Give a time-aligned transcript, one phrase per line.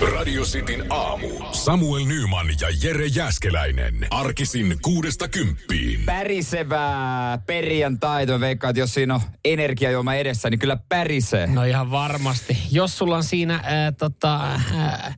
[0.00, 1.28] Radio Cityn aamu.
[1.52, 4.06] Samuel Nyman ja Jere Jäskeläinen.
[4.10, 6.00] Arkisin kuudesta kymppiin.
[6.04, 8.32] Pärisevää perjantaita.
[8.32, 11.46] Mä veikkaan, että jos siinä on energiajuoma edessä, niin kyllä pärisee.
[11.46, 12.58] No ihan varmasti.
[12.70, 14.40] Jos sulla on siinä ää, tota,
[14.76, 15.14] ää,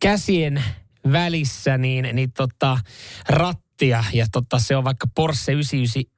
[0.00, 0.64] käsien
[1.12, 2.78] välissä niin, niin tota,
[3.28, 5.52] rattia ja tota, se on vaikka Porsche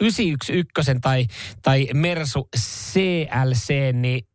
[0.00, 1.26] 911 tai,
[1.62, 4.26] tai Mersu CLC, niin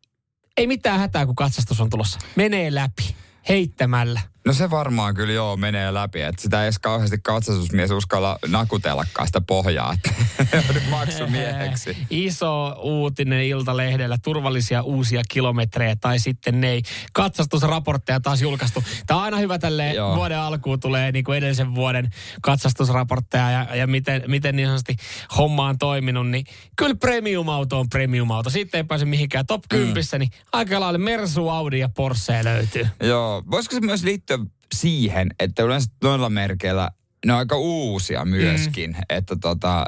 [0.57, 2.19] ei mitään hätää, kun katsastus on tulossa.
[2.35, 4.32] Menee läpi heittämällä.
[4.45, 9.27] No se varmaan kyllä joo menee läpi, että sitä ei edes kauheasti katsastusmies uskalla nakutellakaan
[9.27, 10.13] sitä pohjaa, että
[10.89, 11.97] maksumieheksi.
[12.09, 16.81] Iso uutinen Iltalehdellä, turvallisia uusia kilometrejä tai sitten ne ei.
[17.13, 18.83] Katsastusraportteja taas julkaistu.
[19.07, 22.09] Tämä on aina hyvä tälle vuoden alkuun tulee niin kuin edellisen vuoden
[22.41, 24.95] katsastusraportteja ja, ja miten, miten niin sanotusti
[25.37, 28.49] homma on toiminut, niin kyllä premium-auto on premium-auto.
[28.49, 30.19] Sitten ei pääse mihinkään top 10, mm.
[30.19, 32.87] niin aika lailla Mersu, Audi ja Porsche löytyy.
[33.03, 34.32] Joo, voisiko se myös liittyä
[34.73, 36.89] siihen, että yleensä noilla merkeillä
[37.25, 38.91] ne on aika uusia myöskin.
[38.91, 39.01] Mm.
[39.09, 39.85] Että tota, äh,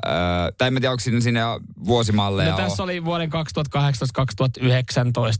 [0.57, 3.37] tai en tiedä, onko siinä vuosimalleja No tässä oli vuoden 2018-2019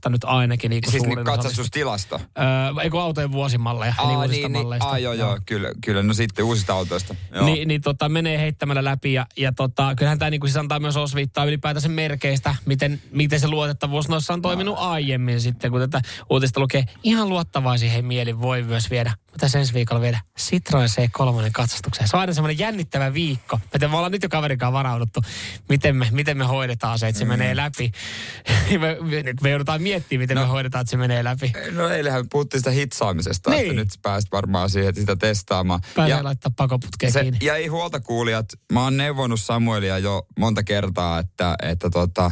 [0.10, 2.22] nyt ainakin niin Siis niin katsastustilasto?
[2.38, 2.44] Öö,
[2.84, 3.94] eikö autojen vuosimalleja?
[3.98, 6.04] Aa, niin, niin, niin, aa, joo, joo, kyllä, kyllä.
[6.04, 7.16] No sitten uusista autoista.
[7.36, 7.46] Joo.
[7.46, 10.98] Ni, niin tota, menee heittämällä läpi ja, ja tota, kyllähän tämä niin siis antaa myös
[10.98, 14.82] osviittaa ylipäätänsä merkeistä, miten, miten se luotettavuus noissa on toiminut no.
[14.82, 16.84] aiemmin sitten, kun tätä uutista lukee.
[17.04, 22.08] Ihan luottavaisin hei mieli voi myös viedä, mutta ensi viikolla viedä Citroen C3 katsastukseen.
[22.08, 23.60] Se on aina semmoinen jännittävä viikko.
[23.74, 25.22] Että me ollaan nyt jo kaverikaan varauduttu,
[25.70, 27.30] miten me, miten me hoidetaan se, että se mm.
[27.30, 27.92] menee läpi.
[28.82, 31.54] me, nyt me joudutaan miettimään, miten no, me hoidetaan, että se menee läpi.
[31.72, 33.62] No eilähän puhuttiin sitä hitsaamisesta, niin.
[33.62, 35.82] että nyt pääsit varmaan siihen, että sitä testaamaan.
[35.96, 37.40] Pääsee ja, laittaa pakoputkeen se, kiinni.
[37.42, 42.32] Ja ei huolta kuulijat, mä oon neuvonut Samuelia jo monta kertaa, että, että tota,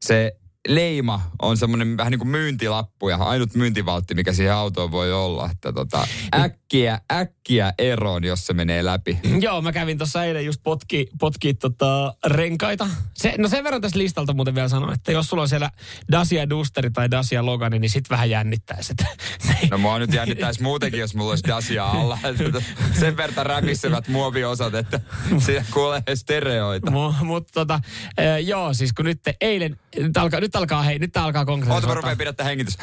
[0.00, 0.36] se
[0.68, 5.50] leima on semmoinen vähän niin kuin myyntilappu ja ainut myyntivaltti, mikä siihen autoon voi olla.
[5.52, 9.18] Että tota, äkkiä, äkkiä eroon, jos se menee läpi.
[9.40, 12.88] Joo, mä kävin tuossa eilen just potki, potki tota renkaita.
[13.14, 15.70] Se, no sen verran tästä listalta muuten vielä sanon, että jos sulla on siellä
[16.12, 18.94] Dacia Dusteri tai Dacia Logani, niin sit vähän jännittäisi.
[19.70, 22.18] No mua nyt jännittäisi muutenkin, jos mulla olisi Dacia alla.
[23.00, 25.00] sen verran räpissevät muoviosat, että
[25.46, 26.90] siellä kuulee stereoita.
[26.90, 27.80] Mutta mut, tota,
[28.44, 31.86] joo, siis kun nyt eilen, nyt alkaa, nyt alkaa, hei, nyt alkaa konkretisoida.
[31.86, 32.76] Oota, mä rupean pidättää hengitys.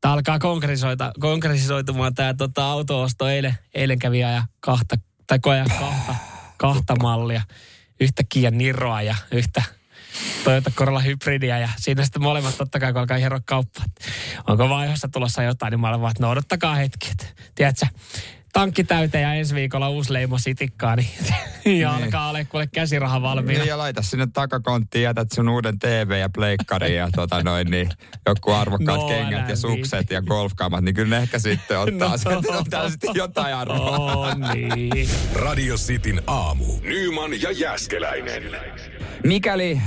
[0.00, 3.28] Tämä alkaa konkretisoida, konkretisoitumaan tämä tota, auto-osto.
[3.28, 4.96] Eilen, eilen kävi ja kahta,
[5.26, 6.14] tai koja kahta,
[6.56, 7.42] kahta mallia.
[8.00, 9.62] Yhtä Kia Niroa ja yhtä
[10.44, 13.84] Toyota Corolla hybridiä ja siinä sitten molemmat totta kai kun alkaa hieroa kauppaa.
[14.46, 17.12] Onko vaiheessa tulossa jotain, niin mä olen vaan, että no odottakaa hetki.
[17.54, 17.86] Tiedätkö,
[18.58, 21.32] tankki täyteen ja ensi viikolla uusi leimo sitikkaa, niin, ja
[21.64, 21.86] niin.
[21.86, 23.58] alkaa olla kuule käsiraha valmiina.
[23.58, 27.90] Niin, ja laita sinne takakonttiin, jätät sun uuden TV ja pleikkari ja tota noin, niin
[28.26, 30.14] joku arvokkaat no, kengät ja sukset niin.
[30.14, 33.96] ja golfkamat, niin kyllä ne ehkä sitten ottaa, no, sitten, ottaa sitten jotain arvoa.
[33.96, 35.08] Oh, niin.
[35.34, 36.64] Radio Cityn aamu.
[36.82, 38.42] Nyman ja Jäskeläinen.
[39.24, 39.80] Mikäli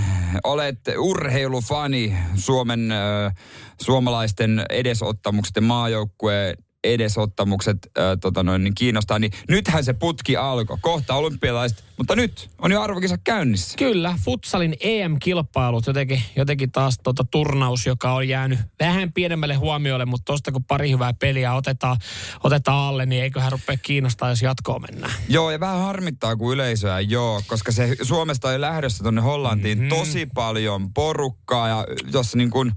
[0.43, 3.33] olet urheilufani, Suomen äh,
[3.81, 10.77] suomalaisten edesottamukset ja maajoukkueen edesottamukset äh, tota noin, niin kiinnostaa, niin nythän se putki alkoi.
[10.81, 13.77] Kohta olympialaiset, mutta nyt on jo arvokisa käynnissä.
[13.77, 20.25] Kyllä, futsalin EM-kilpailut, jotenkin, jotenkin taas tota turnaus, joka on jäänyt vähän pienemmälle huomiolle, mutta
[20.25, 21.97] tosta kun pari hyvää peliä otetaan,
[22.43, 25.13] otetaan alle, niin eiköhän rupea kiinnostaa, jos jatkoa mennään.
[25.29, 29.89] Joo, ja vähän harmittaa, kun yleisöä joo, koska se Suomesta on lähdössä tuonne Hollantiin mm-hmm.
[29.89, 32.71] tosi paljon porukkaa, ja jossa niin kuin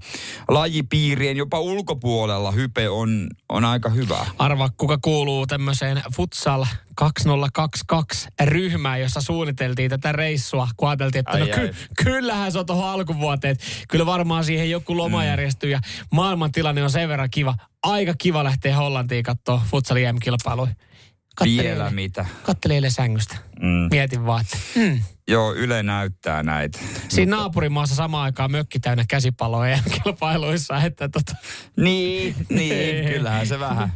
[0.47, 4.25] lajipiirien jopa ulkopuolella hype on, on aika hyvä.
[4.37, 11.39] Arva, kuka kuuluu tämmöiseen futsal 2022 ryhmään, jossa suunniteltiin tätä reissua, kun ajateltiin, että ai,
[11.39, 13.57] no ky- kyllähän se on tuohon alkuvuoteen.
[13.87, 15.27] Kyllä varmaan siihen joku loma mm.
[15.27, 15.79] järjestyy ja
[16.11, 17.55] maailman tilanne on sen verran kiva.
[17.83, 19.97] Aika kiva lähteä Hollantiin katsoa futsal
[21.43, 22.25] Vielä eilen, mitä?
[22.43, 23.37] Kattelin eilen sängystä.
[23.59, 23.87] Mm.
[23.91, 25.01] Mietin vaan, että mm.
[25.27, 26.79] Joo, Yle näyttää näitä.
[27.07, 31.35] Siinä naapurimaassa samaan aikaan mökki täynnä käsipalloja kilpailuissa, että tota...
[31.77, 33.93] Niin, niin, kyllähän se vähän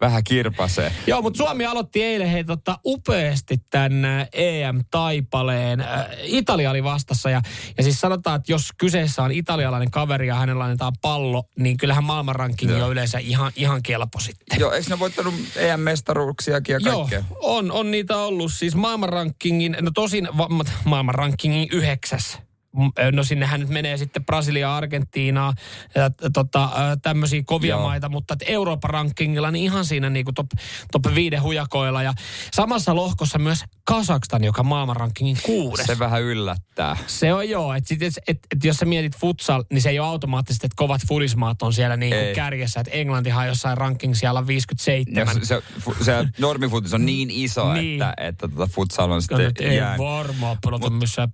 [0.00, 0.92] vähän kirpasee.
[1.06, 5.80] Joo, mutta Suomi aloitti eilen hei, tota, upeasti tämän EM-taipaleen.
[5.80, 7.42] Äh, Italia oli vastassa ja,
[7.76, 12.04] ja siis sanotaan, että jos kyseessä on italialainen kaveri ja hänellä annetaan pallo, niin kyllähän
[12.04, 14.60] maailmanranking on yleensä ihan, ihan kelpo sitten.
[14.60, 17.24] Joo, eikö ne voittanut EM-mestaruuksiakin ja kaikkea?
[17.30, 18.52] Joo, on, on niitä ollut.
[18.52, 20.48] Siis maailmanrankingin, no tosin va-
[20.84, 22.38] maailmanrankingin yhdeksäs
[23.12, 25.54] no sinnehän nyt menee sitten Brasilia, Argentiinaa
[25.94, 26.68] ja tota,
[27.02, 27.82] tämmöisiä kovia Joo.
[27.82, 30.46] maita, mutta Euroopan rankingilla niin ihan siinä niin kuin top,
[30.92, 32.02] top viiden hujakoilla.
[32.02, 32.12] Ja
[32.52, 35.86] samassa lohkossa myös Kasakstan, joka maailman rankingin kuudes.
[35.86, 36.96] Se vähän yllättää.
[37.06, 40.08] Se on joo, että et, et, et, jos sä mietit futsal, niin se ei ole
[40.08, 45.26] automaattisesti, että kovat fudismaat on siellä niin kuin kärjessä, että Englantihan jossain ranking siellä 57.
[45.26, 45.62] Ja se, se,
[46.04, 48.02] se normifutis on niin iso, niin.
[48.02, 49.98] että, että tota futsal on sitten Ei jää.
[49.98, 51.30] varmaan pelata Mut, missään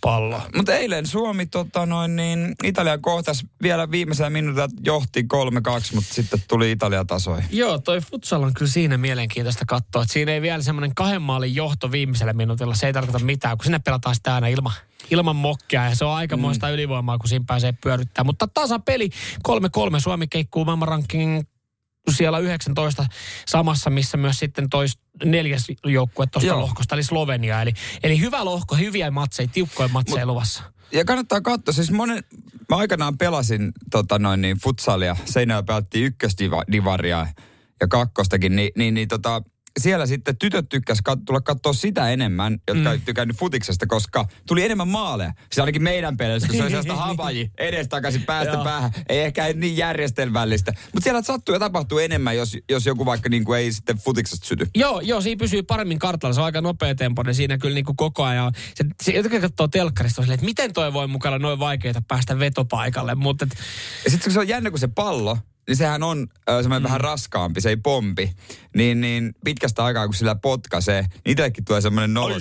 [0.00, 0.42] palloa.
[0.56, 5.24] Mutta eilen Suomi tota noin, niin Italia kohtas vielä viimeisellä minuutilla johti 3-2,
[5.94, 7.40] mutta sitten tuli Italia tasoi.
[7.50, 10.02] Joo, toi futsal on kyllä siinä mielenkiintoista katsoa.
[10.02, 12.74] Että siinä ei vielä semmoinen kahden maalin johto viimeisellä minuutilla.
[12.74, 14.72] Se ei tarkoita mitään, kun sinne pelataan sitä aina ilman,
[15.10, 15.88] ilman mokkia.
[15.88, 16.72] Ja se on aikamoista mm.
[16.72, 18.26] ylivoimaa, kun siinä pääsee pyörittämään.
[18.26, 19.10] Mutta tasapeli
[19.48, 19.50] 3-3.
[19.98, 21.46] Suomi keikkuu maailman rankingin
[22.12, 23.06] siellä 19
[23.46, 27.62] samassa, missä myös sitten tois neljäs joukkue tuosta lohkosta, eli Slovenia.
[27.62, 27.72] Eli,
[28.02, 30.62] eli hyvä lohko, hyviä matseja, tiukkoja matseja Mut, luvassa.
[30.92, 32.24] Ja kannattaa katsoa, siis monen,
[32.68, 37.26] mä aikanaan pelasin tota noin niin, futsalia, Seinäjällä pelattiin ykkösdivaria
[37.80, 39.42] ja kakkostakin, niin, niin, niin tota,
[39.80, 42.92] siellä sitten tytöt tykkäs kat- tulla katsoa sitä enemmän, jotka mm.
[42.92, 45.32] ei tykännyt futiksesta, koska tuli enemmän maaleja.
[45.52, 48.90] Se ainakin meidän peleissä, kun se oli sellaista hapaji edestakaisin päästä päähän.
[49.08, 50.72] Ei ehkä niin järjestelmällistä.
[50.92, 54.46] Mutta siellä sattuu ja tapahtuu enemmän, jos, jos joku vaikka niin kuin ei sitten futiksesta
[54.46, 54.66] syty.
[54.74, 56.34] Joo, joo, siinä pysyy paremmin kartalla.
[56.34, 58.52] Se on aika nopea tempo, niin siinä kyllä niin kuin koko ajan.
[58.74, 63.14] Se, se jotenkin katsoo telkkarista, silleen, että miten toi voi mukana noin vaikeita päästä vetopaikalle.
[63.14, 63.58] Mutta et...
[64.04, 65.38] Ja sitten kun se on jännä, kun se pallo,
[65.68, 66.84] niin sehän on äh, semmoinen mm.
[66.84, 68.32] vähän raskaampi, se ei pompi.
[68.76, 72.34] Niin, niin pitkästä aikaa, kun sillä potkaisee, niin itsellekin tulee semmoinen nolo.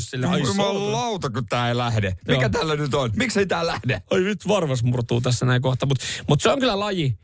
[0.57, 2.17] Mä oon lauta, kun tää ei lähde.
[2.27, 2.49] Mikä Joo.
[2.49, 3.11] tällä nyt on?
[3.15, 4.01] Miksi ei tää lähde?
[4.11, 5.85] Ai nyt varvas murtuu tässä näin kohta.
[5.85, 7.17] Mutta mut se on kyllä laji,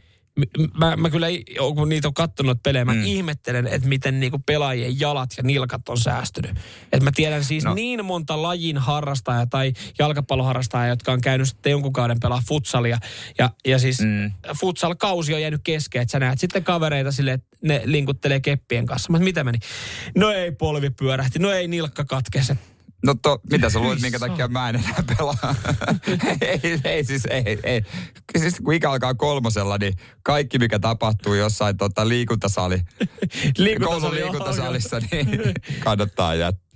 [0.78, 1.28] mä, mä kyllä,
[1.76, 3.04] kun niitä on kattonut pelejä, mä mm.
[3.04, 6.52] ihmettelen, että miten niinku pelaajien jalat ja nilkat on säästynyt.
[6.92, 7.74] Et mä tiedän siis no.
[7.74, 12.98] niin monta lajin harrastajaa tai jalkapalloharrastajaa, jotka on käynyt sitten jonkun kauden pelaa futsalia.
[13.38, 14.32] Ja, ja siis mm.
[14.60, 19.12] futsal-kausi on jäänyt kesken, että sä näet sitten kavereita sille, että ne linkuttelee keppien kanssa.
[19.12, 19.58] Mutta mitä meni?
[20.16, 22.54] No ei polvi pyörähti, no ei nilkka katkesi.
[23.06, 25.56] No to, mitä sä luulet, minkä takia mä en enää pelaa?
[26.42, 27.82] ei, ei, siis ei, ei.
[28.38, 29.94] Siis kun ikä alkaa kolmosella, niin
[30.24, 32.82] kaikki mikä tapahtuu jossain tota, liikuntasali,
[33.58, 35.32] liikuntasali liikuntasalissa, niin
[35.80, 36.69] kannattaa jättää.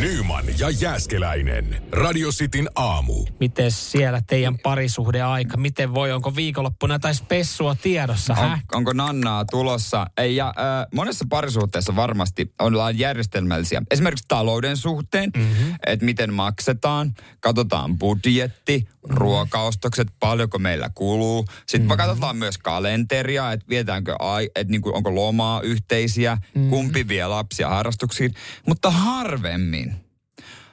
[0.00, 1.82] Nyman ja Jääskeläinen.
[1.92, 3.26] Radio Cityn aamu.
[3.40, 5.56] Miten siellä teidän parisuhdeaika?
[5.56, 6.12] Miten voi?
[6.12, 8.34] Onko viikonloppuna tai spessua tiedossa?
[8.34, 10.06] On, onko nannaa tulossa?
[10.16, 13.82] Ei, ja äh, monessa parisuhteessa varmasti ollaan järjestelmällisiä.
[13.90, 15.74] Esimerkiksi talouden suhteen, mm-hmm.
[15.86, 17.14] että miten maksetaan.
[17.40, 19.16] Katsotaan budjetti, mm-hmm.
[19.16, 21.44] ruokaostokset, paljonko meillä kuluu.
[21.58, 21.96] Sitten mm-hmm.
[21.96, 26.70] katsotaan myös kalenteria, että vietäänkö, ai, että niin kuin, onko lomaa yhteisiä, mm-hmm.
[26.70, 28.34] kumpi vie lapsia harrastuksiin.
[28.66, 29.87] Mutta harvemmin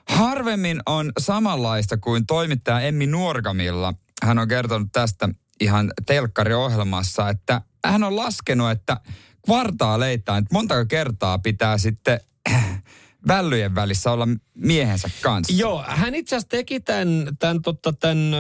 [0.10, 3.94] Harvemmin on samanlaista kuin toimittaja Emmi Nuorgamilla.
[4.24, 5.30] Hän on kertonut tästä
[5.60, 8.98] ihan telkkariohjelmassa, että hän on laskenut, että
[9.46, 12.20] kvartaaleittain, että montako kertaa pitää sitten
[13.28, 15.54] vällyjen välissä olla miehensä kanssa.
[15.54, 18.34] Joo, hän itse asiassa teki tämän, tämän, totta, tämän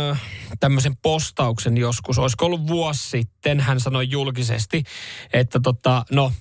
[0.60, 4.84] tämmöisen postauksen joskus, olisiko ollut vuosi sitten, hän sanoi julkisesti,
[5.34, 6.32] että tota, no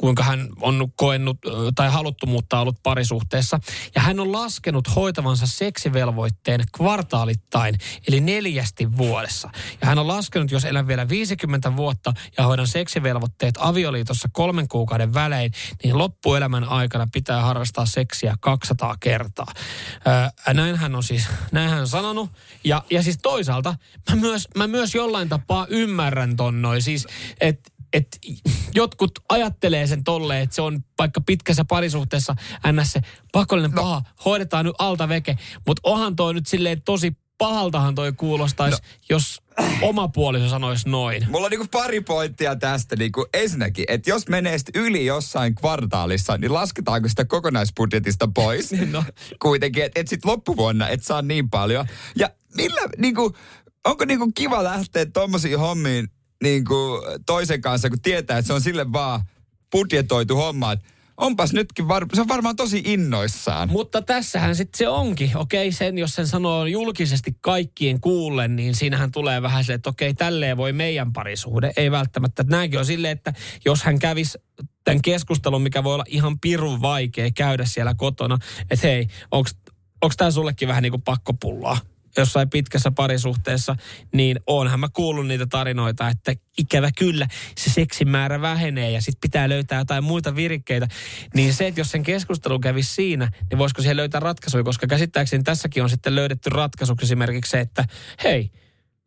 [0.00, 1.38] kuinka hän on koennut
[1.74, 3.60] tai haluttomuutta ollut parisuhteessa.
[3.94, 7.74] Ja hän on laskenut hoitavansa seksivelvoitteen kvartaalittain,
[8.08, 9.50] eli neljästi vuodessa.
[9.80, 15.14] Ja hän on laskenut, jos elän vielä 50 vuotta ja hoidan seksivelvoitteet avioliitossa kolmen kuukauden
[15.14, 15.52] välein,
[15.84, 19.52] niin loppuelämän aikana pitää harrastaa seksiä 200 kertaa.
[20.04, 22.30] Ää, näin hän on siis, näin hän on sanonut.
[22.64, 23.74] Ja, ja siis toisaalta
[24.10, 26.82] mä myös, mä myös jollain tapaa ymmärrän ton noin.
[26.82, 27.06] Siis,
[27.40, 28.18] että että
[28.74, 32.34] jotkut ajattelee sen tolle, että se on vaikka pitkässä parisuhteessa
[32.72, 32.98] ns.
[33.32, 33.82] pakollinen no.
[33.82, 35.38] paha, hoidetaan nyt alta veke.
[35.66, 38.88] Mutta onhan toi nyt silleen tosi pahaltahan toi kuulostaisi, no.
[39.08, 39.42] jos
[39.82, 41.26] oma puoliso sanoisi noin.
[41.30, 42.96] Mulla on niinku pari pointtia tästä.
[42.96, 48.72] Niinku ensinnäkin, että jos menee yli jossain kvartaalissa, niin lasketaanko sitä kokonaisbudjetista pois?
[48.92, 49.04] no.
[49.42, 51.86] Kuitenkin, että et sitten loppuvuonna et saa niin paljon.
[52.16, 53.32] Ja millä, niinku,
[53.84, 56.08] onko niinku kiva lähteä tommosiin hommiin
[56.42, 59.20] niin kuin toisen kanssa, kun tietää, että se on sille vaan
[59.72, 60.76] budjetoitu homma,
[61.16, 63.70] onpas nytkin, var- se on varmaan tosi innoissaan.
[63.70, 65.36] Mutta tässähän sitten se onkin.
[65.36, 70.14] Okei, sen jos sen sanoo julkisesti kaikkien kuullen, niin siinähän tulee vähän se, että okei,
[70.14, 71.72] tälleen voi meidän parisuhde.
[71.76, 72.44] Ei välttämättä.
[72.48, 73.32] Nämäkin on silleen, että
[73.64, 74.38] jos hän kävisi
[74.84, 78.38] tämän keskustelun, mikä voi olla ihan pirun vaikea käydä siellä kotona,
[78.70, 79.50] että hei, onko
[80.16, 81.78] tämä sullekin vähän niin kuin pakkopullaa?
[82.16, 83.76] Jossain pitkässä parisuhteessa,
[84.12, 87.26] niin onhan mä kuullut niitä tarinoita, että ikävä kyllä
[87.56, 90.88] se seksin määrä vähenee ja sitten pitää löytää jotain muita virikkeitä.
[91.34, 95.42] Niin se, että jos sen keskustelu kävisi siinä, niin voisiko siihen löytää ratkaisuja, koska käsittääkseni
[95.42, 97.84] tässäkin on sitten löydetty ratkaisuksi esimerkiksi se, että
[98.24, 98.50] hei,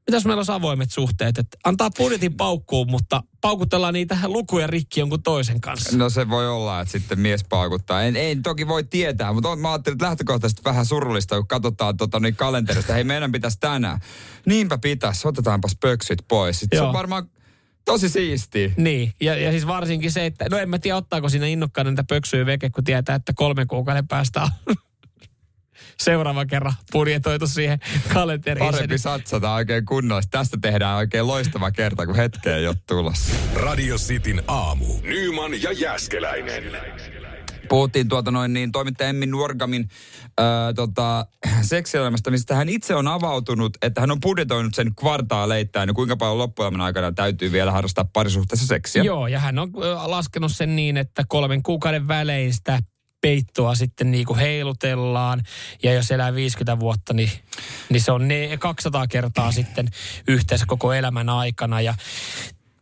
[0.07, 5.23] mitäs meillä on avoimet suhteet, että antaa budjetin paukkuun, mutta paukutellaan niitä lukuja rikki jonkun
[5.23, 5.97] toisen kanssa.
[5.97, 8.03] No se voi olla, että sitten mies paukuttaa.
[8.03, 12.19] En, en toki voi tietää, mutta mä ajattelin, että lähtökohtaisesti vähän surullista, kun katsotaan tota,
[12.19, 12.93] niin kalenterista.
[12.93, 13.99] Hei, meidän pitäisi tänään.
[14.45, 16.59] Niinpä pitäisi, otetaanpas pöksyt pois.
[16.59, 17.29] Sitten se on varmaan
[17.85, 18.73] tosi siisti.
[18.77, 22.03] Niin, ja, ja siis varsinkin se, että no en mä tiedä, ottaako siinä innokkaan niitä
[22.09, 24.49] pöksyjä veke, kun tietää, että kolmen kuukauden päästä on
[25.99, 27.79] seuraava kerran budjetoitu siihen
[28.13, 28.71] kalenteriin.
[28.71, 30.21] Parempi satsata oikein kunnolla.
[30.31, 33.35] Tästä tehdään oikein loistava kerta, kun hetkeen ei ole tulossa.
[33.55, 34.85] Radio Cityn aamu.
[35.01, 36.63] Nyman ja Jäskeläinen.
[37.69, 39.89] Puhuttiin tuota noin niin toimittaja Emmi Nuorgamin
[40.37, 41.25] ää, tota,
[41.61, 46.37] seksioimasta, mistä hän itse on avautunut, että hän on budjetoinut sen kvartaaleittain ja kuinka paljon
[46.37, 49.03] loppujen aikana täytyy vielä harrastaa parisuhteessa seksiä.
[49.03, 49.71] Joo, ja hän on
[50.05, 52.79] laskenut sen niin, että kolmen kuukauden välein sitä
[53.23, 55.43] peittoa sitten niin kuin heilutellaan.
[55.83, 57.31] Ja jos elää 50 vuotta, niin,
[57.89, 59.87] niin se on ne 200 kertaa sitten
[60.27, 61.81] yhteensä koko elämän aikana.
[61.81, 61.93] Ja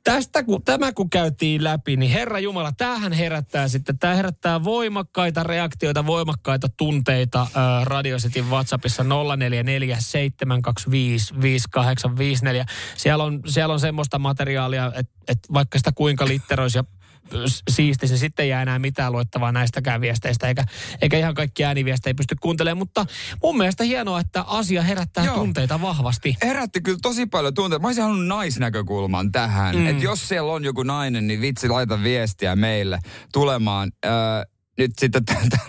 [0.04, 5.44] tästä kun, tämä kun käytiin läpi, niin Herra Jumala, tämähän herättää sitten, tämä herättää voimakkaita
[5.44, 7.48] reaktioita, voimakkaita tunteita äh,
[7.84, 9.08] Radiosetin WhatsAppissa 0447255854.
[12.98, 16.84] Siellä on, siellä on semmoista materiaalia, että et vaikka sitä kuinka litteroisi ja
[17.70, 20.64] siisti, se sitten jää enää mitään luettavaa näistäkään viesteistä, eikä,
[21.02, 23.06] eikä ihan kaikki ääniviestejä pysty kuuntelemaan, mutta
[23.44, 25.36] mun mielestä hienoa, että asia herättää Joo.
[25.36, 26.36] tunteita vahvasti.
[26.44, 27.82] Herätti kyllä tosi paljon tunteita.
[27.82, 29.88] Mä olisin halunnut naisnäkökulman tähän, mm.
[29.88, 33.00] että jos siellä on joku nainen, niin vitsi laita viestiä meille
[33.34, 33.92] tulemaan.
[34.06, 34.12] Öö,
[34.78, 35.24] nyt sitten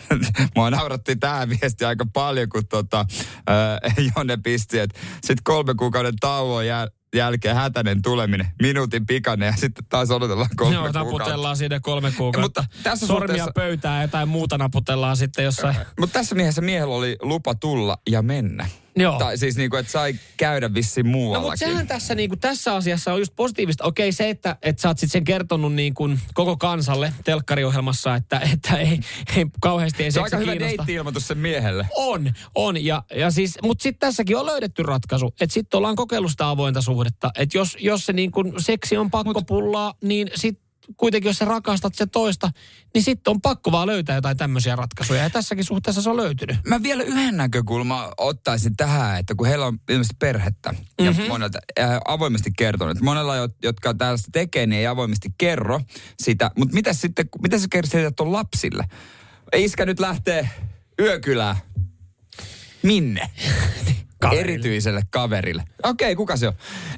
[0.56, 3.04] mua nauratti tämä viesti aika paljon, kun tota,
[3.50, 9.52] äh, Jonne pisti, että sitten kolme kuukauden tauon jää, jälkeen hätäinen tuleminen, minuutin pikainen ja
[9.56, 11.04] sitten taas odotellaan kolme Joo, kuukautta.
[11.18, 12.62] naputellaan siinä kolme kuukautta.
[12.62, 13.52] Mutta tässä Sormia suhteessa...
[13.54, 15.76] pöytään ja jotain muuta naputellaan sitten jossain.
[16.00, 18.66] Mutta tässä miehessä miehellä oli lupa tulla ja mennä.
[18.96, 19.18] Joo.
[19.18, 21.44] Tai siis niinku, että sai käydä vissiin muuallakin.
[21.44, 23.84] No mutta sehän tässä, niinku, tässä asiassa on just positiivista.
[23.84, 28.76] Okei se, että, että sä oot sitten sen kertonut niinku, koko kansalle telkkariohjelmassa, että, että
[28.76, 29.00] ei,
[29.36, 31.86] ei kauheasti ei Se on aika hyvä deitti-ilmoitus sen miehelle.
[31.96, 32.84] On, on.
[32.84, 35.34] Ja, ja siis, mutta sitten tässäkin on löydetty ratkaisu.
[35.40, 37.30] Että sitten ollaan kokeillut sitä avointa suhdetta.
[37.38, 40.61] Että jos, jos se niinku, seksi on pakko pullaa, niin sitten
[40.96, 42.50] kuitenkin jos sä rakastat se toista,
[42.94, 45.22] niin sitten on pakko vaan löytää jotain tämmöisiä ratkaisuja.
[45.22, 46.56] Ja tässäkin suhteessa se on löytynyt.
[46.66, 51.04] Mä vielä yhden näkökulman ottaisin tähän, että kun heillä on ilmeisesti perhettä mm-hmm.
[51.04, 51.28] ja mhm.
[51.28, 53.00] monelta äh, avoimesti kertonut.
[53.00, 55.80] Monella, jotka tällaista tekee, niin ei avoimesti kerro
[56.22, 56.50] sitä.
[56.58, 58.84] Mutta mitä sitten, mitä se kertoo on lapsille?
[59.56, 60.50] Iskä nyt lähtee
[61.00, 61.56] yökylään.
[62.82, 63.30] Minne?
[64.22, 64.52] Kaverille.
[64.52, 65.62] Erityiselle kaverille.
[65.82, 66.54] Okei, okay, kuka se on?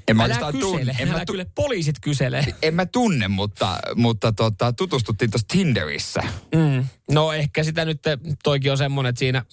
[0.09, 0.53] En mä kysele.
[0.53, 0.97] tunne.
[0.99, 2.47] En mä tu- kyllä poliisit kyselee.
[2.63, 6.21] En mä tunne, mutta, mutta tota, tutustuttiin tuossa Tinderissä.
[6.55, 6.85] Mm.
[7.13, 8.03] No ehkä sitä nyt,
[8.43, 9.45] toikin on semmoinen, että siinä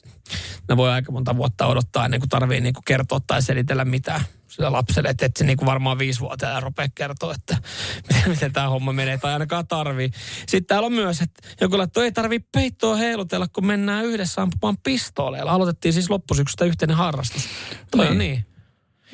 [0.70, 4.22] ne voi aika monta vuotta odottaa ennen kuin tarvii niin kuin kertoa tai selitellä mitään
[4.52, 7.58] sille lapselle, että et se niin kuin varmaan viisivuotiaana rupeaa kertoa, että
[8.08, 10.12] miten, miten tämä homma menee, tai ainakaan tarvii.
[10.38, 14.78] Sitten täällä on myös, että joku laittoi, ei tarvii peittoa heilutella, kun mennään yhdessä ampumaan
[14.84, 15.52] pistooleilla.
[15.52, 17.50] Aloitettiin siis loppusyksystä yhteinen harrastus.
[17.92, 18.12] Toi niin.
[18.12, 18.46] on niin.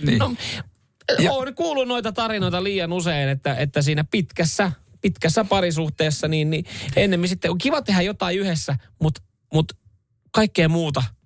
[0.05, 0.17] niin.
[0.17, 0.35] No,
[1.19, 1.31] ja.
[1.31, 6.65] Olen kuullut noita tarinoita liian usein, että, että siinä pitkässä, pitkässä parisuhteessa, niin, niin
[6.95, 9.21] ennemmin sitten on kiva tehdä jotain yhdessä, mutta
[9.53, 9.73] mut
[10.31, 11.03] kaikkea muuta–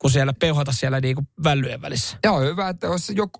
[0.00, 2.16] kuin siellä peuhata siellä niinku vällyjen välissä.
[2.24, 2.86] Joo, hyvä, että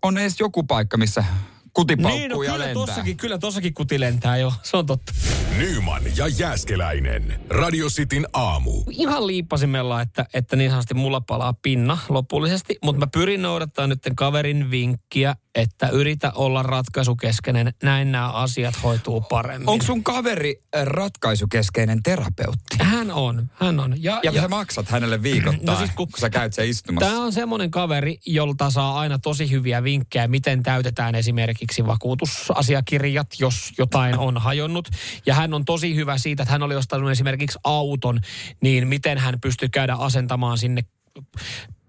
[0.02, 1.24] on edes joku paikka, missä
[1.72, 2.74] kutipaukkuu niin, no, kyllä lentää.
[2.74, 5.12] Tossakin, kyllä tossakin kuti lentää jo, se on totta.
[5.58, 7.40] Nyman ja Jääskeläinen.
[7.48, 8.82] Radio Cityn aamu.
[8.90, 13.98] Ihan liippasimella, että, että niin sanotusti mulla palaa pinna lopullisesti, mutta mä pyrin noudattaa nyt
[14.16, 17.72] kaverin vinkkiä, että yritä olla ratkaisukeskeinen.
[17.82, 19.68] Näin nämä asiat hoituu paremmin.
[19.68, 22.76] Onko sun kaveri äh, ratkaisukeskeinen terapeutti?
[22.80, 24.02] Hän on, hän on.
[24.02, 27.10] Ja, ja, ja sä maksat hänelle viikoittain, no siis kun, kun sä käyt sen istumassa.
[27.10, 33.72] Tämä on semmoinen kaveri, jolta saa aina tosi hyviä vinkkejä, miten täytetään esimerkiksi vakuutusasiakirjat, jos
[33.78, 34.88] jotain on hajonnut.
[35.26, 38.20] Ja hän on tosi hyvä siitä, että hän oli ostanut esimerkiksi auton,
[38.60, 40.82] niin miten hän pystyy käydä asentamaan sinne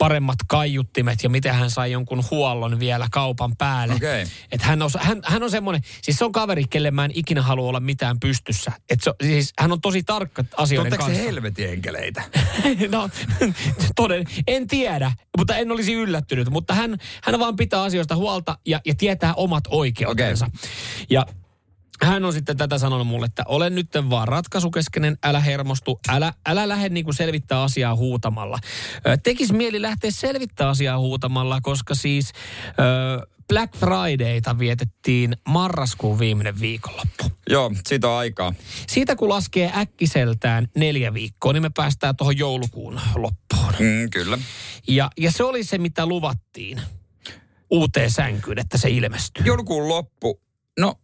[0.02, 3.96] paremmat kaiuttimet ja miten hän sai jonkun huollon vielä kaupan päälle.
[3.96, 4.26] Okay.
[4.52, 7.42] Et hän, on, hän, hän on semmoinen, siis se on kaveri, kelle mä en ikinä
[7.42, 8.72] halua olla mitään pystyssä.
[8.90, 11.22] Et se, siis hän on tosi tarkka asioiden Tuotteko kanssa.
[11.22, 12.24] se helvetin enkeleitä?
[12.92, 13.10] no,
[13.96, 16.50] toden, en tiedä, mutta en olisi yllättynyt.
[16.50, 20.46] Mutta hän, hän vaan pitää asioista huolta ja, ja tietää omat oikeutensa.
[20.46, 20.70] Okay.
[21.10, 21.26] Ja
[22.02, 26.68] hän on sitten tätä sanonut mulle, että olen nyt vaan ratkaisukeskeinen, älä hermostu, älä, älä
[26.68, 28.60] lähde niin kuin selvittää asiaa huutamalla.
[29.24, 32.32] Tekis mieli lähteä selvittää asiaa huutamalla, koska siis
[32.68, 37.24] ö, Black Fridayta vietettiin marraskuun viimeinen viikonloppu.
[37.50, 38.54] Joo, siitä on aikaa.
[38.88, 43.74] Siitä kun laskee äkkiseltään neljä viikkoa, niin me päästään tuohon joulukuun loppuun.
[43.80, 44.38] Mm, kyllä.
[44.88, 46.82] Ja, ja se oli se, mitä luvattiin
[47.70, 49.46] uuteen sänkyyn, että se ilmestyy.
[49.46, 50.42] Joulukuun loppu.
[50.80, 50.96] No,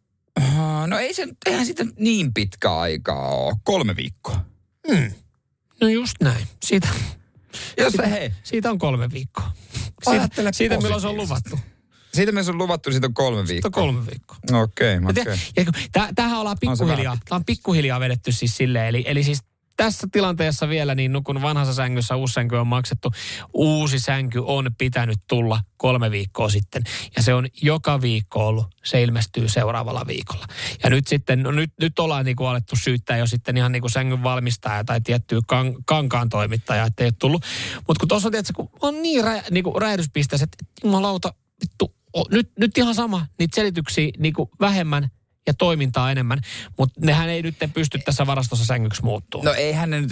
[0.88, 3.56] äh, no ei se, eihän siitä niin pitkä aikaa ole.
[3.64, 4.46] Kolme viikkoa.
[4.92, 5.12] Hmm.
[5.82, 6.48] No just näin.
[6.66, 6.88] Siitä,
[7.78, 9.52] Jos siitä, hei, siitä on kolme viikkoa.
[9.74, 11.60] Siitä, Ajattele siitä milloin se on luvattu.
[12.14, 13.84] siitä me on luvattu, siitä on kolme Siitä viikkoa.
[13.84, 14.62] on kolme viikkoa.
[14.62, 15.00] Okei,
[15.66, 19.40] kun tää- Tämähän ollaan pikkuhiljaa, tää on pikkuhiljaa vedetty siis silleen, eli, eli siis
[19.78, 23.12] tässä tilanteessa vielä, niin no kun vanhassa sängyssä uusi sänky on maksettu,
[23.54, 26.84] uusi sänky on pitänyt tulla kolme viikkoa sitten.
[27.16, 30.46] Ja se on joka viikko ollut, se ilmestyy seuraavalla viikolla.
[30.84, 33.82] Ja nyt sitten, no nyt, nyt ollaan niin kuin alettu syyttää jo sitten ihan niin
[33.82, 37.46] kuin sängyn valmistaja tai tiettyä kan, kankaan toimittaja, että ei ole tullut.
[37.88, 41.96] Mutta kun tuossa on, tietysti, kun on niin, rä, niin kuin räjähdyspisteessä, että jumalauta, vittu,
[42.32, 45.10] nyt, nyt ihan sama, niitä selityksiä niin vähemmän
[45.48, 46.40] ja toimintaa enemmän,
[46.78, 49.44] mutta nehän ei nyt pysty tässä varastossa sängyksi muuttua.
[49.44, 50.12] No eihän ne nyt,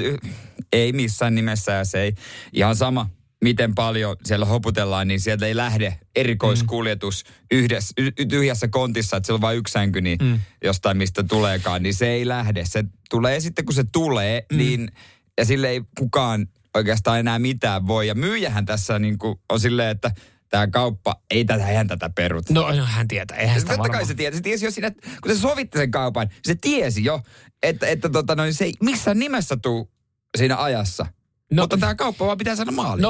[0.74, 2.13] ei missään nimessä ja se ei.
[2.54, 3.10] Ihan sama,
[3.44, 9.25] miten paljon siellä hoputellaan, niin sieltä ei lähde erikoiskuljetus yhdessä, y- y- tyhjässä kontissa, että
[9.27, 10.39] siellä on vain yksi sänky, niin Mm.
[10.63, 12.65] jostain mistä tuleekaan, niin se ei lähde.
[12.65, 14.58] Se tulee sitten, kun se tulee, mm.
[14.58, 14.92] niin,
[15.38, 18.08] ja sille ei kukaan oikeastaan enää mitään voi.
[18.08, 20.12] Ja myyjähän tässä niin kuin on silleen, että
[20.56, 22.54] tämä kauppa, ei tätä, eihän tätä peruta.
[22.54, 24.08] No, no hän tietää, eihän sitä Totta kai varmaan.
[24.08, 24.38] se tiesi.
[24.38, 27.22] Se tiesi jo siinä, kun se sovitti sen kaupan, se tiesi jo,
[27.64, 29.92] että, että tota, no, se ei missään nimessä tuu
[30.38, 31.06] siinä ajassa.
[31.52, 33.06] No- Mutta tämä kauppa vaan pitää saada maaliin.
[33.06, 33.08] 0447255854,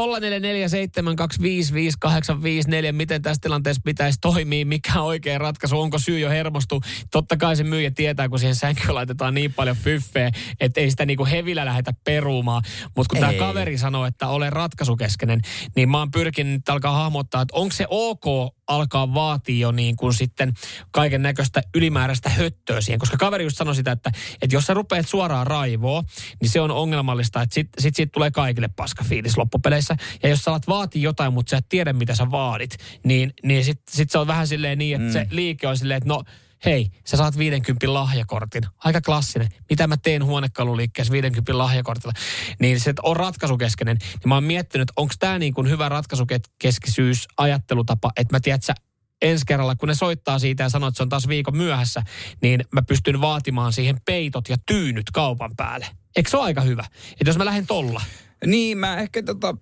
[2.91, 6.81] miten tässä tilanteessa pitäisi toimia, mikä on oikea ratkaisu, onko syy jo hermostu.
[7.11, 11.05] Totta kai se myyjä tietää, kun siihen sänkyyn laitetaan niin paljon fyffeä, että ei sitä
[11.05, 12.63] niinku hevillä lähdetä perumaan.
[12.95, 15.41] Mutta kun tämä kaveri sanoo, että olen ratkaisukeskeinen,
[15.75, 18.25] niin mä oon pyrkinyt alkaa hahmottaa, että onko se ok
[18.67, 20.53] alkaa vaatia jo niin kuin sitten
[20.91, 22.99] kaiken näköistä ylimääräistä höttöä siihen.
[22.99, 26.03] Koska kaveri just sanoi sitä, että, että jos sä rupeat suoraan raivoa,
[26.41, 29.95] niin se on ongelmallista, että sit, sit siitä tulee kaikille paska fiilis loppupeleissä.
[30.23, 33.65] Ja jos sä alat vaatia jotain, mutta sä et tiedä, mitä sä vaadit, niin, niin
[33.65, 35.13] sit, sit se on vähän silleen niin, että mm.
[35.13, 36.23] se liike on silleen, että no
[36.65, 38.63] hei, sä saat 50 lahjakortin.
[38.77, 39.49] Aika klassinen.
[39.69, 42.13] Mitä mä teen huonekaluliikkeessä 50 lahjakortilla?
[42.59, 43.97] Niin se on ratkaisukeskeinen.
[43.97, 48.75] Niin mä oon miettinyt, onko tämä niin hyvä ratkaisukeskisyys ajattelutapa, että mä tiedän, että sä
[49.21, 52.03] ensi kerralla, kun ne soittaa siitä ja sanoo, että se on taas viikon myöhässä,
[52.41, 55.87] niin mä pystyn vaatimaan siihen peitot ja tyynyt kaupan päälle.
[56.15, 56.85] Eikö se ole aika hyvä?
[57.11, 58.01] Että jos mä lähden tolla.
[58.45, 59.57] Niin, mä ehkä tota,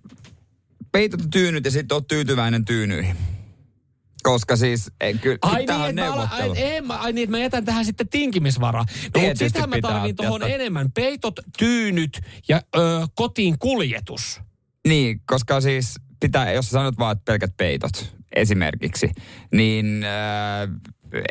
[0.92, 3.33] peitot ja tyynyt ja sitten oot tyytyväinen tyynyihin.
[4.24, 7.42] Koska siis, ei, kyllä, Ai niin, on mä, ala- ai, mä, ai niin, että mä
[7.42, 8.84] jätän tähän sitten tinkimisvaraa.
[9.14, 10.92] No, mutta sitähän mä pitää tarviin tuohon enemmän.
[10.92, 12.80] Peitot, tyynyt ja ö,
[13.14, 14.40] kotiin kuljetus.
[14.88, 19.10] Niin, koska siis pitää, jos sä sanot vaan, että pelkät peitot esimerkiksi,
[19.52, 20.68] niin äh,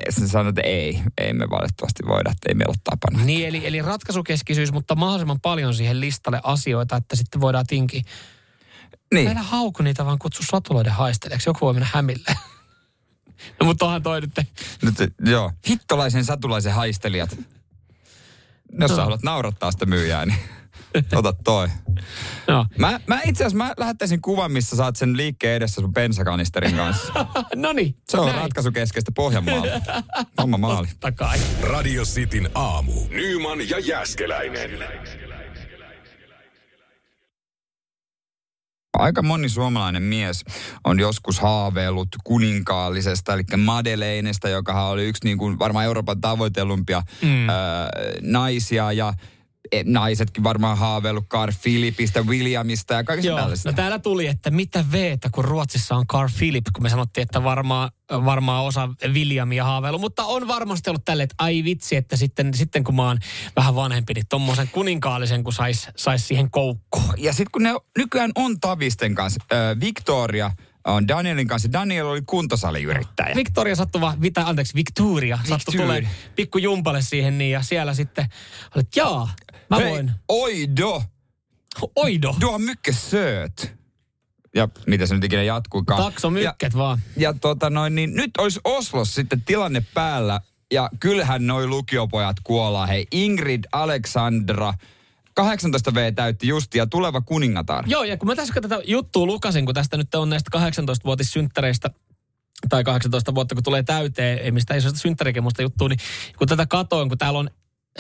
[0.10, 3.26] sä sanot, että ei, ei me valitettavasti voida, että ei meillä ole tapana.
[3.26, 8.02] Niin, eli, eli ratkaisukeskisyys, mutta mahdollisimman paljon siihen listalle asioita, että sitten voidaan tinkiä.
[9.14, 9.28] Niin.
[9.28, 11.50] Älä hauku niitä, vaan kutsu satuloiden haistelijaksi.
[11.50, 12.36] Joku voi mennä hämille.
[13.60, 14.32] No mutta onhan toi nyt.
[14.82, 17.38] Nyt, joo, hittolaisen satulaisen haistelijat.
[18.80, 19.04] Jos sä No.
[19.04, 20.38] haluat naurattaa sitä myyjää, niin
[21.16, 21.68] ota toi.
[22.48, 26.76] No, Mä, mä itse asiassa mä lähettäisin kuvan, missä saat sen liikkeen edessä sun bensakanisterin
[26.76, 27.14] kanssa.
[27.56, 27.96] no niin.
[28.10, 28.42] Se on näin.
[28.42, 29.72] ratkaisukeskeistä Pohjanmaalla.
[30.42, 30.88] Homma maali.
[30.88, 31.40] Totta kai.
[31.62, 32.94] Radio Cityn aamu.
[33.10, 34.70] Nyman ja Jäskeläinen.
[38.98, 40.46] Aika moni suomalainen mies
[40.84, 47.50] on joskus haaveillut kuninkaallisesta, eli Madeleinesta, joka oli yksi niin kuin varmaan Euroopan tavoitellumpia Mm.
[47.50, 47.56] öö,
[48.22, 49.14] naisia ja
[49.86, 53.70] naisetkin varmaan haaveillut Carl Philipistä, Williamista ja kaikista Joo, tällaisista.
[53.70, 57.44] no täällä tuli, että mitä veetä, kun Ruotsissa on Carl Philip, kun me sanottiin, että
[57.44, 62.54] varmaan, varmaan osa Williamia haaveilu, mutta on varmasti ollut tälle, että ai vitsi, että sitten,
[62.54, 63.20] sitten kun mä oon
[63.56, 67.14] vähän vanhempi, niin tommosen kuninkaallisen, kun sais, sais siihen koukkuun.
[67.18, 70.52] Ja sitten kun ne nykyään on Tavisten kanssa, öö, Victoria
[70.88, 71.74] on Danielin kanssa.
[71.74, 73.36] Daniel oli kuntosaliyrittäjä.
[73.36, 78.26] Victoria sattui vaan, mitä, anteeksi, Victoria sattui tulee pikku jumpalle siihen niin, ja siellä sitten
[78.76, 79.30] olet, jaa,
[79.74, 80.12] mä Hei, voin.
[80.30, 81.04] Oido,
[81.96, 83.74] Oido, du har mycket söt.
[84.56, 86.04] Ja mitä se nyt ikinä jatkuikaan.
[86.04, 87.00] takso Ja- mykket vaan.
[87.18, 90.42] Ja tota noin, niin nyt olisi Oslos sitten tilanne päällä.
[90.74, 92.86] Ja kyllähän noi lukiopojat kuolaa.
[92.86, 94.74] Hei, Ingrid Alexandra,
[95.36, 97.86] 18 V täytti justi ja tuleva kuningatar.
[97.88, 101.90] Joo, ja kun mä tässä tätä juttua lukasin, kun tästä nyt on näistä 18-vuotissynttäreistä
[102.70, 106.00] tai 18 vuotta, kun tulee täyteen, ei mistä isosta synttärikemusta juttua, niin
[106.38, 107.50] kun tätä katoin, kun täällä on,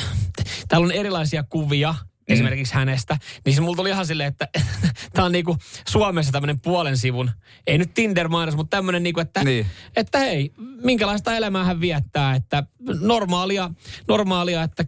[0.67, 1.95] täällä on erilaisia kuvia,
[2.29, 2.33] mm.
[2.33, 4.47] esimerkiksi hänestä, niin se mulla tuli ihan silleen, että
[5.13, 7.31] tämä on niinku Suomessa tämmöinen puolen sivun,
[7.67, 9.65] ei nyt Tinder-mainos, mutta tämmöinen niinku, että, niin.
[9.95, 10.53] että hei,
[10.83, 12.63] minkälaista elämää hän viettää, että
[13.01, 13.71] normaalia,
[14.07, 14.85] normaalia että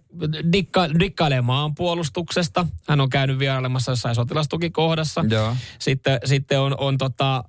[0.51, 5.55] dikka, dikkailee maanpuolustuksesta, hän on käynyt vierailemassa jossain sotilastukikohdassa, Joo.
[5.79, 7.43] sitten, sitten on, on, tota,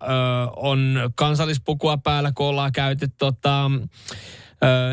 [0.56, 3.70] on kansallispukua päällä, kun ollaan käyty tota,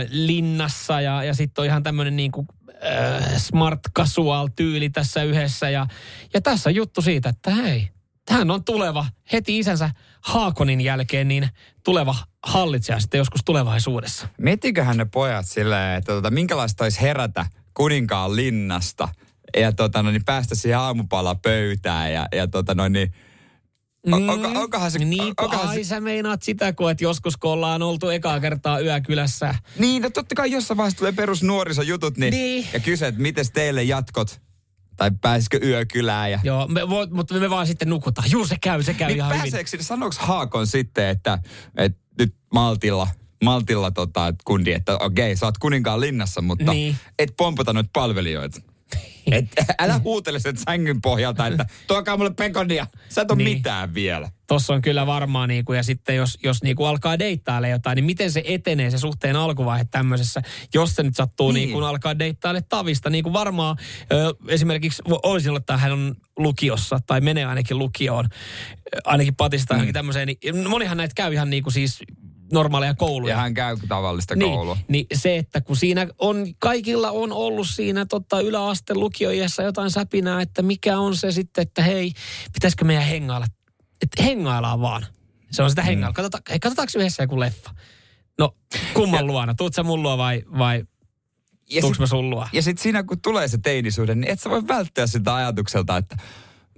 [0.09, 5.69] linnassa ja, ja sitten on ihan tämmöinen niin kuin äh, smart casual tyyli tässä yhdessä.
[5.69, 5.87] Ja,
[6.33, 7.89] ja tässä on juttu siitä, että hei,
[8.29, 9.89] hän on tuleva heti isänsä
[10.21, 11.49] Haakonin jälkeen, niin
[11.83, 14.27] tuleva hallitsija sitten joskus tulevaisuudessa.
[14.37, 19.09] Miettiköhän ne pojat silleen, että tota, minkälaista olisi herätä kuninkaan linnasta
[19.57, 23.13] ja tota, no, niin päästä siihen aamupala pöytään ja, ja tota, no, niin,
[24.07, 24.99] Mm, onko, onkohan se...
[24.99, 25.83] Niin, onkohan ai se...
[25.83, 29.55] sä meinaat sitä, kun että joskus kun ollaan oltu ekaa kertaa yökylässä.
[29.77, 32.67] Niin, no totta kai jossain vaiheessa tulee perus nuorisojutut, niin, niin.
[32.73, 34.41] ja kysyt, että miten teille jatkot?
[34.95, 36.31] Tai pääsisikö yökylään?
[36.31, 36.39] Ja...
[36.43, 38.31] Joo, me, vo, mutta me vaan sitten nukutaan.
[38.31, 39.85] Juu, se käy, se käy niin ihan pääseekö hyvin.
[39.85, 41.39] Sanooko Haakon sitten, että,
[41.77, 43.07] että nyt maltilla,
[43.43, 46.95] maltilla tota, kundi, että okei, okay, sä oot kuninkaan linnassa, mutta niin.
[47.19, 48.72] et pompata noita palvelijoita.
[49.31, 49.45] Et,
[49.79, 52.87] älä huutele sen sängyn pohjalta, että tuokaa mulle pekonia.
[53.09, 53.57] Sä et ole niin.
[53.57, 54.29] mitään vielä.
[54.47, 58.31] Tossa on kyllä varmaan, niinku, ja sitten jos, jos niinku alkaa deittaille jotain, niin miten
[58.31, 60.41] se etenee se suhteen alkuvaihe tämmöisessä,
[60.73, 61.67] jos se nyt sattuu niin.
[61.67, 63.09] niinku, alkaa deittaille tavista.
[63.09, 63.77] Niin kuin varmaan
[64.11, 68.29] ö, esimerkiksi olisin ollut, että hän on lukiossa, tai menee ainakin lukioon,
[69.03, 69.93] ainakin patista mm.
[69.93, 71.99] tämmöiseen, niin monihan näitä käy ihan niinku siis
[72.53, 73.33] normaaleja kouluja.
[73.33, 74.77] Ja hän käy tavallista niin, koulua.
[74.87, 80.41] Niin se, että kun siinä on, kaikilla on ollut siinä tota, yläaste lukioiässä jotain säpinää,
[80.41, 82.11] että mikä on se sitten, että hei,
[82.53, 83.45] pitäisikö meidän hengailla?
[84.01, 85.05] Että hengaillaan vaan.
[85.51, 86.11] Se on sitä hengailla.
[86.11, 86.15] Mm.
[86.15, 87.69] Katsotaan, hei, katsotaanko yhdessä joku leffa?
[88.39, 88.55] No,
[88.93, 89.53] kumman ja, luona?
[89.53, 90.83] Tuut sä mun luo vai, vai
[91.69, 92.47] ja sit, mä sun luo?
[92.53, 96.17] Ja sitten siinä, kun tulee se teinisuuden, niin et sä voi välttää sitä ajatukselta, että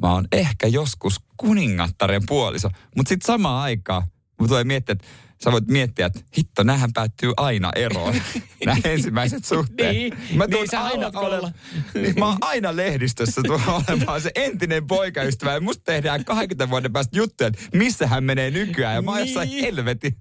[0.02, 2.70] mä oon ehkä joskus kuningattaren puoliso.
[2.96, 4.04] Mutta sitten samaan aikaan,
[4.40, 5.06] mun tulee miettiä, että
[5.44, 8.16] sä voit miettiä, että hitto, näähän päättyy aina eroon,
[8.66, 9.96] nämä ensimmäiset suhteet.
[9.96, 11.54] niin, mä niin sä aina ole,
[11.94, 16.94] niin, mä oon aina lehdistössä tuolla olemaan se entinen poikaystävä ja musta tehdään 20 vuoden
[16.94, 18.96] päästä juttuja, että missä hän menee nykyään.
[18.96, 19.28] Ja mä oon niin.
[19.28, 20.18] jossain helvetin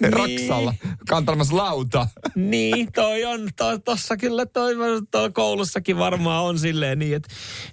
[0.00, 0.12] niin.
[0.12, 0.74] raksalla
[1.08, 2.08] kantamassa lauta.
[2.34, 4.74] niin, toi on, to, tossa kyllä toi,
[5.10, 7.28] toi koulussakin varmaan on silleen niin, että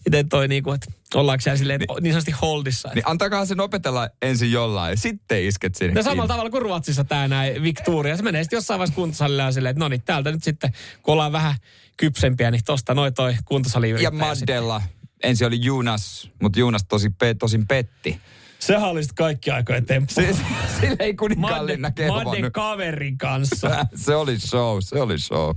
[0.05, 2.89] miten toi niinku, että Ollaanko siellä silleen niin, niin sanotusti holdissa?
[2.95, 5.93] Niin antakaa sen opetella ensin jollain, sitten isket sinne.
[5.93, 8.17] No samalla tavalla kuin Ruotsissa tämä näin Victoria.
[8.17, 10.71] Se menee sitten jossain vaiheessa kuntosalilla ja silleen, että no niin, täältä nyt sitten,
[11.03, 11.55] kun ollaan vähän
[11.97, 14.81] kypsempiä, niin tosta noin toi kuntosali Ja Maddella.
[15.23, 18.19] Ensin oli Junas, mutta Junas tosi, pe, tosin petti.
[18.59, 20.13] Sehän oli sitten kaikki aikojen temppu.
[20.13, 20.35] Se,
[20.81, 23.85] sillä ei kuninkaallinna Madden kaverin kanssa.
[24.05, 25.55] se oli show, se oli show.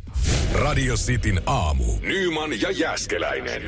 [0.52, 1.84] Radio Cityn aamu.
[2.00, 3.62] Nyman ja Jäskeläinen.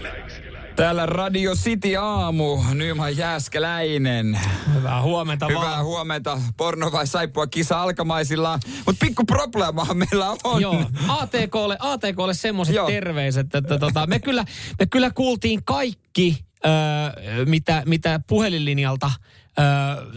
[0.76, 4.40] Täällä Radio City aamu, Nyman Jääskeläinen.
[4.74, 5.84] Hyvää huomenta Hyvää vaan.
[5.84, 6.40] huomenta.
[6.56, 8.60] Porno vai saippua kisa alkamaisillaan.
[8.86, 10.62] Mutta pikku probleemahan meillä on.
[10.62, 14.44] Joo, ATKlle, ATKlle semmoiset terveiset, että tota, me, kyllä,
[14.78, 19.10] me kyllä kuultiin kaikki, öö, mitä, mitä puhelinlinjalta
[19.58, 19.64] öö,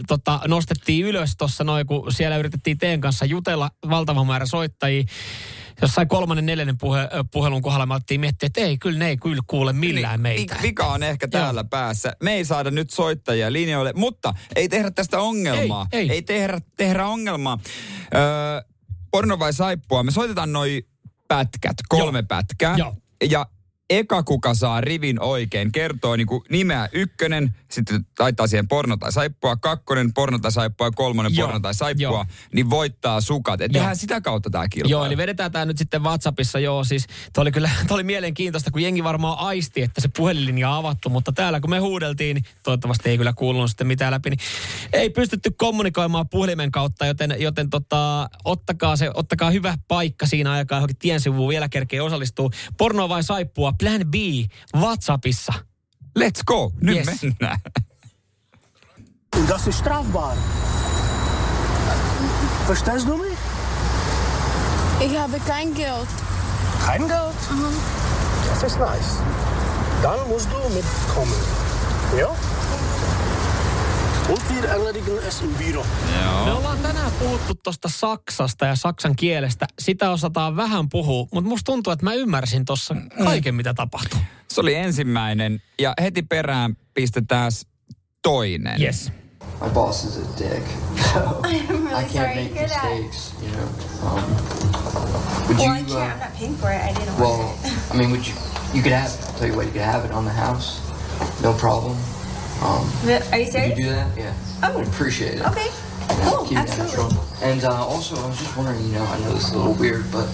[0.08, 5.04] tota, nostettiin ylös tuossa noin, kun siellä yritettiin teen kanssa jutella valtava määrä soittajia
[5.82, 9.42] jossain kolmannen, neljännen puhe, puhelun kohdalla me alettiin miettiä, että ei, kyllä ne ei kyllä
[9.46, 10.56] kuule millään niin, meitä.
[10.62, 11.68] Vika on ehkä täällä Joo.
[11.70, 12.12] päässä.
[12.22, 15.86] Me ei saada nyt soittajia linjoille, mutta ei tehdä tästä ongelmaa.
[15.92, 16.10] Ei, ei.
[16.10, 17.58] ei tehdä, tehdä ongelmaa.
[18.14, 18.20] Öö,
[19.10, 20.02] porno vai saippua?
[20.02, 20.82] Me soitetaan noin
[21.28, 22.26] pätkät, kolme Joo.
[22.28, 22.76] pätkää.
[22.76, 22.96] Joo.
[23.30, 23.46] Ja
[23.90, 29.12] eka kuka saa rivin oikein, kertoo niin kuin nimeä ykkönen, sitten laittaa siihen porno tai
[29.12, 31.48] saippua, kakkonen porno tai saippua, kolmonen Joo.
[31.48, 32.26] porno tai saippua, joo.
[32.54, 33.60] niin voittaa sukat.
[33.60, 34.90] Et tehdään sitä kautta tämä kilpailu.
[34.90, 38.70] Joo, eli vedetään tämä nyt sitten WhatsAppissa, joo, siis toi oli kyllä toi oli mielenkiintoista,
[38.70, 42.44] kun jengi varmaan aisti, että se puhelinlinja on avattu, mutta täällä kun me huudeltiin, niin
[42.62, 44.40] toivottavasti ei kyllä kuulunut sitten mitään läpi, niin
[44.92, 50.76] ei pystytty kommunikoimaan puhelimen kautta, joten, joten tota, ottakaa, se, ottakaa hyvä paikka siinä aikaa
[50.76, 52.50] johonkin tien sivuun vielä kerkee osallistuu.
[52.78, 55.52] Porno vai saippua, Plan B WhatsAppissa.
[56.12, 57.22] Let's go, nyt yes.
[57.22, 57.60] mennään.
[59.48, 60.36] Das ist strafbar.
[62.66, 63.38] Verstehst du mich?
[65.00, 66.08] Ich habe kein Geld.
[66.84, 67.50] Kein Geld?
[67.50, 67.74] Mhm.
[68.50, 69.22] Das ist nice.
[70.02, 71.40] Dann musst du mitkommen.
[72.18, 72.28] Ja?
[76.22, 76.44] Joo.
[76.44, 79.66] Me ollaan tänään puhuttu tuosta Saksasta ja saksan kielestä.
[79.78, 84.20] Sitä osataan vähän puhua, mutta musta tuntuu, että mä ymmärsin tuossa kaiken, mitä tapahtui.
[84.48, 87.52] Se oli ensimmäinen ja heti perään pistetään
[88.22, 88.82] toinen.
[88.82, 89.12] Yes.
[89.62, 90.66] My boss is a dick.
[91.44, 92.84] really I can't sorry to make hear that.
[92.84, 93.68] mistakes, you know.
[94.02, 94.22] Um,
[95.48, 95.72] would Well, you?
[95.74, 95.90] I can't.
[95.90, 96.80] uh, I'm not paying for it.
[96.82, 97.94] I didn't well, want it.
[97.94, 98.34] I mean, would you?
[98.74, 99.20] You could have it.
[99.26, 100.80] I'll tell you what, you could have it on the house,
[101.42, 101.96] no problem.
[102.60, 102.86] Um,
[103.32, 103.78] Are you serious?
[103.78, 104.16] you do that?
[104.16, 104.34] Yeah.
[104.62, 104.78] Oh.
[104.80, 105.46] I'd appreciate it.
[105.46, 105.68] Okay.
[106.28, 106.44] Cool.
[106.44, 107.18] keep me out of Absolutely.
[107.42, 109.74] And uh, also, I was just wondering, you know, I know this is a little
[109.74, 110.26] weird, but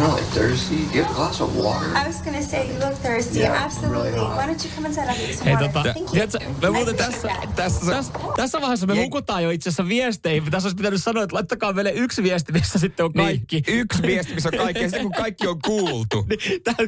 [0.00, 0.76] kind of like thirsty.
[0.76, 1.86] Do you have a glass of water?
[1.96, 3.38] I was gonna say you look thirsty.
[3.40, 4.10] Yeah, Absolutely.
[4.12, 4.36] really.
[4.36, 5.08] Why don't you come inside?
[5.08, 5.68] I'll get you some Hei, water.
[5.68, 6.08] tota, Thank you.
[6.12, 7.28] tiedätkö, me muuten I tässä.
[7.56, 10.50] Tässä, tässä, tässä vaiheessa me hukutaan jo itse asiassa viesteihin.
[10.50, 13.62] Tässä olisi pitänyt sanoa, että laittakaa meille yksi viesti, missä sitten on kaikki.
[13.66, 16.26] Niin, yksi viesti, missä on kaikki, ja sitten kun kaikki on kuultu.
[16.30, 16.86] Niin, Tää, tää,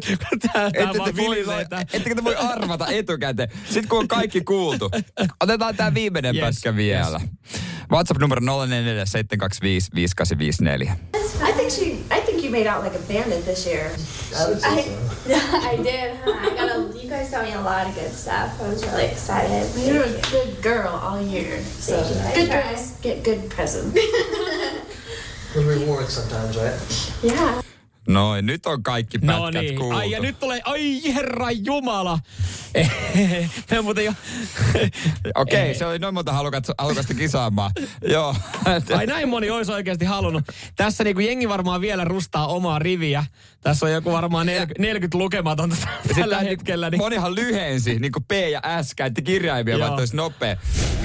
[0.53, 1.45] tää Ette vaan te, voi,
[1.93, 3.49] ettekö te voi arvata etukäteen?
[3.65, 4.91] Sitten kun on kaikki kuultu.
[5.43, 7.21] Otetaan tämä viimeinen Yes, pätkä vielä.
[7.91, 11.22] WhatsApp numero 0447255854.
[11.41, 12.05] I think she.
[12.11, 13.95] I think you made out like a bandit this year.
[14.35, 16.33] I, I did, huh?
[16.37, 18.61] I got a, you guys got me a lot of good stuff.
[18.61, 19.71] I was really excited.
[19.81, 21.63] You're Thank a good girl all year.
[21.63, 22.43] So Thank you.
[22.43, 22.63] Good try.
[22.63, 23.99] girls get good presents.
[25.53, 27.13] Good reward sometimes, right?
[27.23, 27.62] yeah.
[28.13, 29.79] Noin, nyt on kaikki pätkät No niin.
[29.79, 29.97] kuultu.
[29.97, 32.19] Ai ja nyt tulee, ai herra jumala.
[33.71, 34.13] Me muuten jo...
[35.35, 35.75] Okei, Ei.
[35.75, 37.71] se oli noin monta halukasta, halukasta kisaamaan.
[38.13, 38.37] Joo.
[38.97, 40.45] Ai näin moni olisi oikeasti halunnut.
[40.77, 43.25] Tässä niinku jengi varmaan vielä rustaa omaa riviä.
[43.61, 45.77] Tässä on joku varmaan 40, 40 lukematonta
[46.15, 46.91] tällä hetkellä.
[46.91, 47.01] Niin.
[47.01, 50.57] Monihan lyhensi, niin kuin P ja S, käytti kirjaimia, vaikka olisi nopea.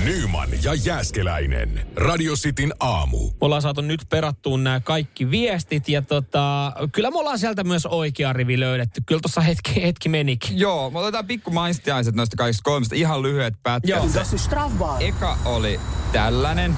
[0.04, 1.88] Nyman ja Jääskeläinen.
[1.96, 3.18] Radio Cityn aamu.
[3.28, 7.86] Me ollaan saatu nyt perattua nämä kaikki viestit ja tota, kyllä me ollaan sieltä myös
[7.86, 9.02] oikea rivi löydetty.
[9.06, 10.60] Kyllä tuossa hetki, hetki menikin.
[10.60, 12.96] Joo, me otetaan pikku maistiaiset noista kaikista kolmesta.
[12.96, 13.90] Ihan lyhyet pätkät.
[13.90, 14.06] Joo.
[14.36, 15.04] Strafbar.
[15.04, 15.80] eka oli
[16.12, 16.78] tällainen.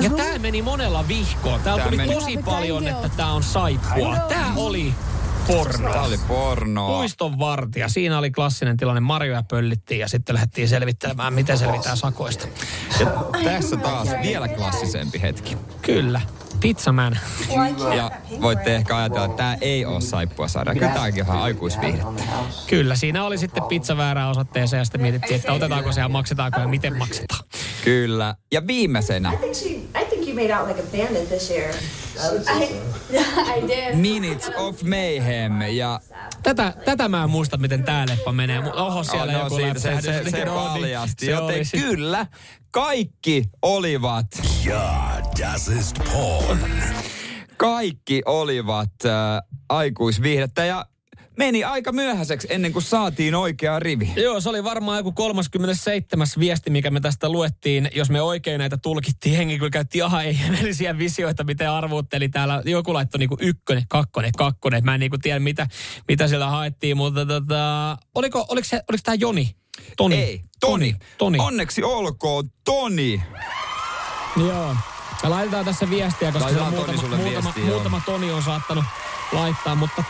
[0.00, 1.60] Ja tää meni monella vihkoon.
[1.60, 4.16] Täällä Tää tuli meni- tosi paljon, että tää on saippua.
[4.28, 4.94] Tää oli
[5.46, 5.92] porno.
[5.92, 6.98] Tää oli pornoa.
[6.98, 7.88] Puiston vartija.
[7.88, 9.00] Siinä oli klassinen tilanne.
[9.00, 12.46] Marjoja pöllittiin ja sitten lähdettiin selvittelemään, miten selvitään sakoista.
[13.00, 13.06] Ja
[13.44, 15.56] tässä taas vielä klassisempi hetki.
[15.82, 16.20] Kyllä.
[16.60, 17.18] Pizzaman.
[17.40, 17.94] I can't.
[17.94, 18.76] Ja voitte it.
[18.76, 20.74] ehkä ajatella, että tämä ei ole saippua sarja.
[20.74, 22.22] Kyllä tämäkin on ihan aikuisviihdettä.
[22.66, 26.60] Kyllä, siinä oli sitten pizza väärään osoitteeseen ja sitten mietittiin, että otetaanko se ja maksetaanko
[26.60, 27.44] ja miten maksetaan.
[27.84, 28.34] Kyllä.
[28.52, 29.68] Ja viimeisenä I think she.
[29.68, 30.03] I think
[30.34, 31.70] you made out like a bandit this year.
[32.50, 32.64] I,
[33.58, 33.94] I did.
[33.96, 35.60] Minutes of Mayhem.
[35.62, 36.00] Ja
[36.42, 38.58] Tätä, tätä mä en muista, miten tää leppa menee.
[38.72, 41.26] Oho, siellä no, joku siitä se, se, se No niin, paljasti.
[41.26, 42.26] se Joten oli sit- kyllä,
[42.70, 44.26] kaikki olivat,
[44.64, 46.58] Ja, das ist porn.
[47.56, 49.12] kaikki olivat äh,
[49.68, 50.86] aikuisviihdettä ja
[51.36, 54.12] meni aika myöhäiseksi ennen kuin saatiin oikea rivi.
[54.16, 56.26] Joo, se oli varmaan joku 37.
[56.38, 57.88] viesti, mikä me tästä luettiin.
[57.94, 62.62] Jos me oikein näitä tulkittiin, hengi kyllä käytti ihan ihmeellisiä visioita, miten arvuutteli täällä.
[62.64, 64.84] Joku laittoi niinku ykkönen, kakkonen, kakkonen.
[64.84, 65.66] Mä en niinku tiedä, mitä,
[66.08, 69.56] mitä siellä haettiin, mutta tota, oliko, oliko, se, oliko tämä Joni?
[69.96, 70.16] Toni?
[70.16, 70.96] Ei, Toni.
[71.18, 71.38] Toni.
[71.40, 73.22] Onneksi olkoon Toni.
[74.36, 74.76] Joo.
[75.22, 78.84] Ja laitetaan tässä viestiä, koska Toni muutama, sulle muutama, viestiä, muutama Toni on saattanut
[79.34, 80.04] laittaa, mutta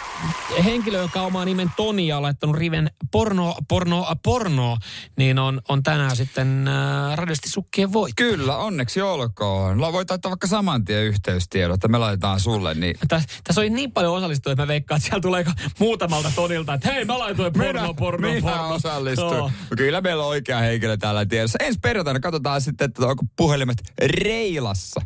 [0.64, 4.76] henkilö, joka omaa nimen Toni ja on laittanut riven porno, porno, porno,
[5.16, 8.12] niin on, on tänään sitten äh, radiosti sukkien voit.
[8.16, 9.80] Kyllä, onneksi olkoon.
[9.80, 12.74] La voit laittaa vaikka saman tien yhteystiedot, että me laitetaan sulle.
[12.74, 15.44] Niin Tässä, tässä oli niin paljon osallistujia, että mä veikkaan, että siellä tulee
[15.78, 18.74] muutamalta Tonilta, että hei mä laitoin porno, porno, minä porno.
[18.74, 19.36] osallistun.
[19.36, 19.50] Joo.
[19.76, 21.58] Kyllä meillä on oikea henkilö täällä tiedossa.
[21.60, 23.78] Ensi perjantaina katsotaan sitten, että onko puhelimet
[24.22, 25.00] reilassa.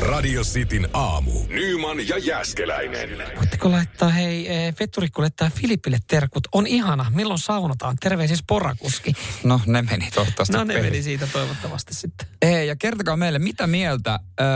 [0.00, 1.32] Radio Cityn aamu.
[1.48, 3.08] Nyman ja Jääskeläinen.
[3.36, 6.48] Voitteko laittaa, hei, eh, veturikku laittaa Filipille terkut.
[6.52, 7.96] On ihana, milloin saunotaan?
[8.00, 9.12] Terveisiä porakuski.
[9.44, 10.90] No, ne meni toivottavasti No ne perille.
[10.90, 12.28] meni siitä toivottavasti sitten.
[12.42, 14.46] Ei, ja kertokaa meille, mitä mieltä öö,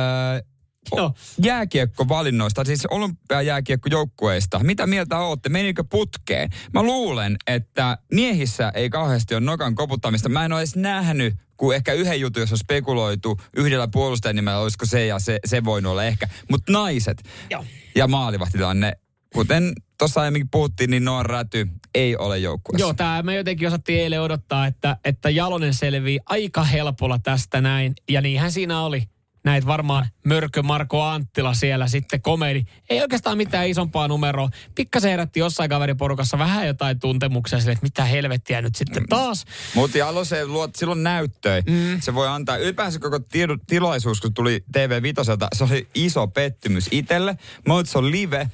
[0.97, 1.15] Joo.
[1.45, 4.59] jääkiekkovalinnoista, siis olympiajääkiekkojoukkueista.
[4.59, 5.49] Mitä mieltä olette?
[5.49, 6.51] Menikö putkeen?
[6.75, 10.29] Mä luulen, että miehissä ei kauheasti ole nokan koputtamista.
[10.29, 14.59] Mä en ole edes nähnyt, kun ehkä yhden jutun, jos on spekuloitu yhdellä puolustajan nimellä,
[14.59, 16.29] olisiko se ja se, se voinut olla ehkä.
[16.51, 17.65] Mutta naiset Joo.
[17.95, 18.93] ja maalivahtitilanne,
[19.35, 22.87] kuten tuossa aiemmin puhuttiin, niin Noa Räty ei ole joukkueessa.
[22.87, 27.95] Joo, tämä me jotenkin osattiin eilen odottaa, että, että Jalonen selvii aika helpolla tästä näin.
[28.11, 29.03] Ja niinhän siinä oli.
[29.45, 32.63] Näit varmaan Mörkö Marko Anttila siellä sitten komedi.
[32.91, 34.49] Ei oikeastaan mitään isompaa numeroa.
[34.75, 39.45] Pikkasen herätti jossain kaveriporukassa vähän jotain tuntemuksia sille, että mitä helvettiä nyt sitten taas.
[39.75, 41.61] Mutta Jalo se luo silloin näyttöä.
[41.61, 42.01] Mm.
[42.01, 46.89] Se voi antaa, ylipäänsä koko tiedu, tilaisuus, kun tuli TV Vitoselta, se oli iso pettymys
[46.91, 47.37] itselle.
[47.69, 48.51] Mutta se on live,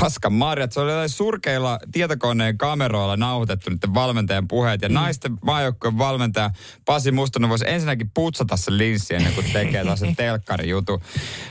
[0.00, 0.72] paska marjat.
[0.72, 4.82] Se oli surkeilla tietokoneen kameroilla nauhoitettu niiden valmentajan puheet.
[4.82, 4.94] Ja mm.
[4.94, 6.50] naisten maajoukkojen valmentaja
[6.84, 11.02] Pasi Mustonen voisi ensinnäkin putsata sen linssi ennen kuin tekee taas sen telkkarijutu.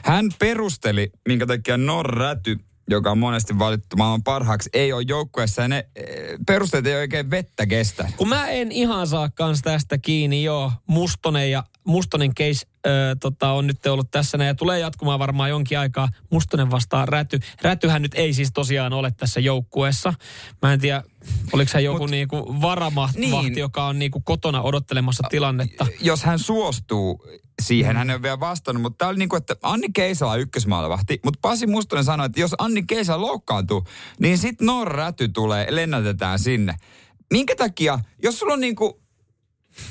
[0.04, 5.62] Hän perusteli, minkä takia Norräty joka on monesti valittu maailman parhaaksi, ei ole joukkueessa.
[5.62, 6.06] Ja ne eh,
[6.48, 8.10] perusteet ei oikein vettä kestä.
[8.17, 13.52] Kun mä en ihan saa kans tästä kiinni, joo, Mustonen ja Mustonen case ö, tota,
[13.52, 16.10] on nyt ollut tässä ja tulee jatkumaan varmaan jonkin aikaa.
[16.32, 17.39] Mustonen vastaa Räty.
[17.62, 20.13] Rätyhän nyt ei siis tosiaan ole tässä joukkueessa.
[20.62, 21.04] Mä en tiedä,
[21.54, 23.58] oliko se joku Mut- niinku varamahti, Niin.
[23.58, 25.88] joka on niinku kotona odottelemassa tilannetta.
[26.02, 27.26] jos hän suostuu
[27.62, 30.39] siihen, hän ei ole vielä vastannut, mutta tämä oli niin kuin, että Anni Keisala on
[30.39, 33.88] ykkösmaalivahti, mutta Pasi Mustonen sanoi, että jos Anni Keisala loukkaantuu,
[34.19, 36.76] niin sitten Norra Räty tulee, lennätetään sinne.
[37.34, 38.93] Minkä takia, jos sulla on niin kuin,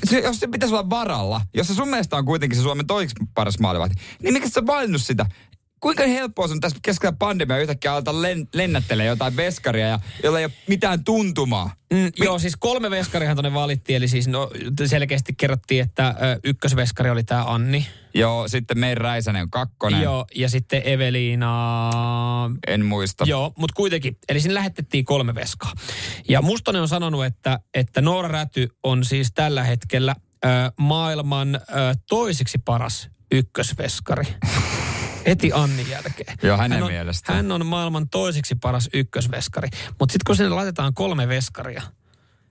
[0.03, 3.25] se, jos se pitäisi olla varalla, jos se sun mielestä on kuitenkin se Suomen toiseksi
[3.33, 5.25] paras maalivahti, niin miksi sä valinnut sitä?
[5.85, 10.45] Kuinka helppoa sun tässä keskellä pandemia yhtäkkiä alta len, lennättelee jotain veskaria, ja, jolla ei
[10.45, 11.71] ole mitään tuntumaa?
[11.93, 14.51] Mm, joo, siis kolme veskarihan tuonne valittiin, eli siis no,
[14.85, 17.87] selkeästi kerrottiin, että ö, ykkösveskari oli tämä Anni.
[18.13, 20.01] Joo, sitten Meir Räisänen on kakkonen.
[20.01, 22.51] Joo, ja sitten Eveliina...
[22.67, 23.25] En muista.
[23.27, 24.17] Joo, mutta kuitenkin.
[24.29, 25.71] Eli sinne lähetettiin kolme veskaa.
[26.29, 30.47] Ja Mustonen on sanonut, että, että Noora Räty on siis tällä hetkellä ö,
[30.79, 31.59] maailman ö,
[32.09, 34.25] toiseksi paras ykkösveskari.
[35.25, 36.37] Heti Annin jälkeen.
[36.43, 37.35] Joo, hänen hän on, mielestään.
[37.35, 39.69] Hän on maailman toiseksi paras ykkösveskari.
[39.99, 41.81] Mutta sitten kun sinne laitetaan kolme veskaria,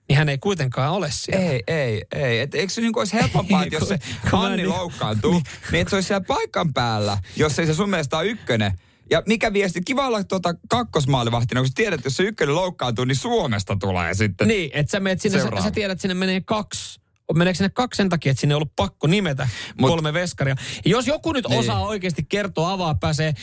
[0.09, 1.45] niin hän ei kuitenkaan ole siellä.
[1.51, 2.39] Ei, ei, ei.
[2.39, 3.99] Et eikö se niin olisi helpompaa, että jos se
[4.31, 8.17] Anni niin- loukkaantuu, niin että se olisi siellä paikan päällä, jos ei se sun mielestä
[8.17, 8.79] ole ykkönen.
[9.09, 13.05] Ja mikä viesti, kiva olla tuota kakkosmaalivahtina, kun sä tiedät, että jos se ykkönen loukkaantuu,
[13.05, 14.47] niin Suomesta tulee sitten.
[14.47, 16.99] Niin, että sä, menet sinne, sä, sä tiedät, että sinne menee kaksi.
[17.33, 19.47] Meneekö sinne kaksi sen takia, että sinne on ollut pakko nimetä
[19.79, 20.55] Mut, kolme veskaria?
[20.85, 21.59] Ja jos joku nyt Niin.
[21.59, 23.33] osaa oikeasti kertoa, avaa, pääsee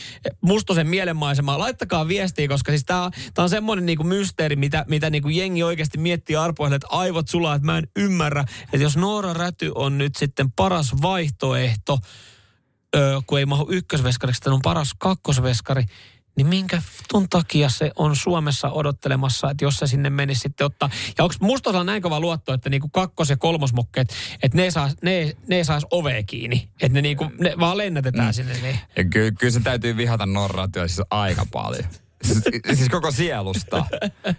[0.41, 5.63] mustosen mielenmaisemaan, laittakaa viestiä, koska siis tää on semmoinen niinku mysteeri, mitä, mitä niinku jengi
[5.63, 9.97] oikeasti miettii arpoille, että aivot sulaa, että mä en ymmärrä, että jos Noora Räty on
[9.97, 11.99] nyt sitten paras vaihtoehto,
[12.95, 15.83] öö, kun ei mahu ykkösveskariksi, että on paras kakkosveskari,
[16.35, 20.89] niin minkä tun takia se on Suomessa odottelemassa, että jos se sinne menisi sitten ottaa.
[21.17, 24.97] Ja onko Mustosella näin kova luotto, että niinku kakkos- ja kolmosmokkeet, että ne ei saisi
[25.01, 26.69] ne, ne ei sais ovea kiinni.
[26.81, 28.33] Että ne, niinku, ne vaan lennätetään mm.
[28.33, 28.53] sinne.
[28.61, 28.79] Niin.
[28.95, 31.83] Ja kyllä, kyllä se täytyy vihata Norraa siis aika paljon.
[32.23, 33.85] Siis, siis koko sielusta.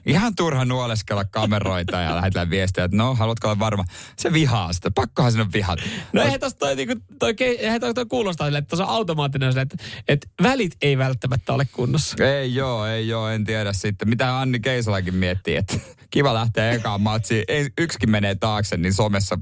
[0.07, 3.85] Ihan turha nuoleskella kameroita ja lähetellä viestiä, että no, haluatko olla varma.
[4.16, 4.90] Se vihaa sitä.
[4.94, 5.83] Pakkohan sinne vihata.
[6.12, 8.90] No eihän tosta toi, niinku, toi, ke- eihän toi, toi kuulostaa sille, että tuossa on
[8.97, 9.77] automaattinen sille, että,
[10.09, 12.25] että välit ei välttämättä ole kunnossa.
[12.25, 14.09] Ei joo, ei joo, en tiedä sitten.
[14.09, 15.75] Mitä Anni Keisalakin miettii, että
[16.11, 17.44] kiva lähteä ekaan matsiin.
[17.49, 19.38] Ei, yksikin menee taakse, niin somessa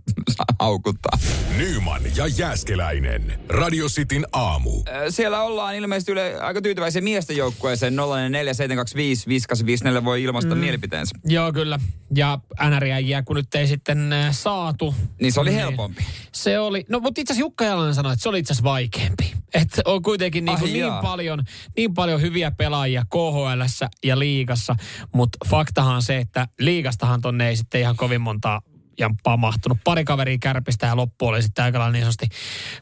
[0.61, 1.18] haukuttaa.
[1.57, 3.40] Nyman ja Jääskeläinen.
[3.48, 4.83] Radio Cityn aamu.
[5.11, 7.96] Siellä ollaan ilmeisesti yle, aika tyytyväisiä miesten joukkueeseen.
[8.33, 10.61] 04725 voi ilmaista mm.
[10.61, 11.14] mielipiteensä.
[11.25, 11.79] Joo, kyllä.
[12.14, 14.95] Ja NRJäjiä, kun nyt ei sitten äh, saatu.
[15.21, 16.07] Niin se oli helpompi.
[16.33, 19.33] Se oli, no mutta itse asiassa Jukka Jalanen sanoi, että se oli itse asiassa vaikeampi.
[19.55, 21.45] Että on kuitenkin niin, Ai niin, paljon,
[21.77, 24.77] niin paljon hyviä pelaajia KHLssä ja liigassa,
[25.14, 28.62] mutta faktahan on se, että liigastahan tonne ei sitten ihan kovin montaa
[28.98, 29.78] jamppaa mahtunut.
[29.85, 32.28] Pari kaveria kärpistä ja loppu oli sitten aika lailla niin sanotusti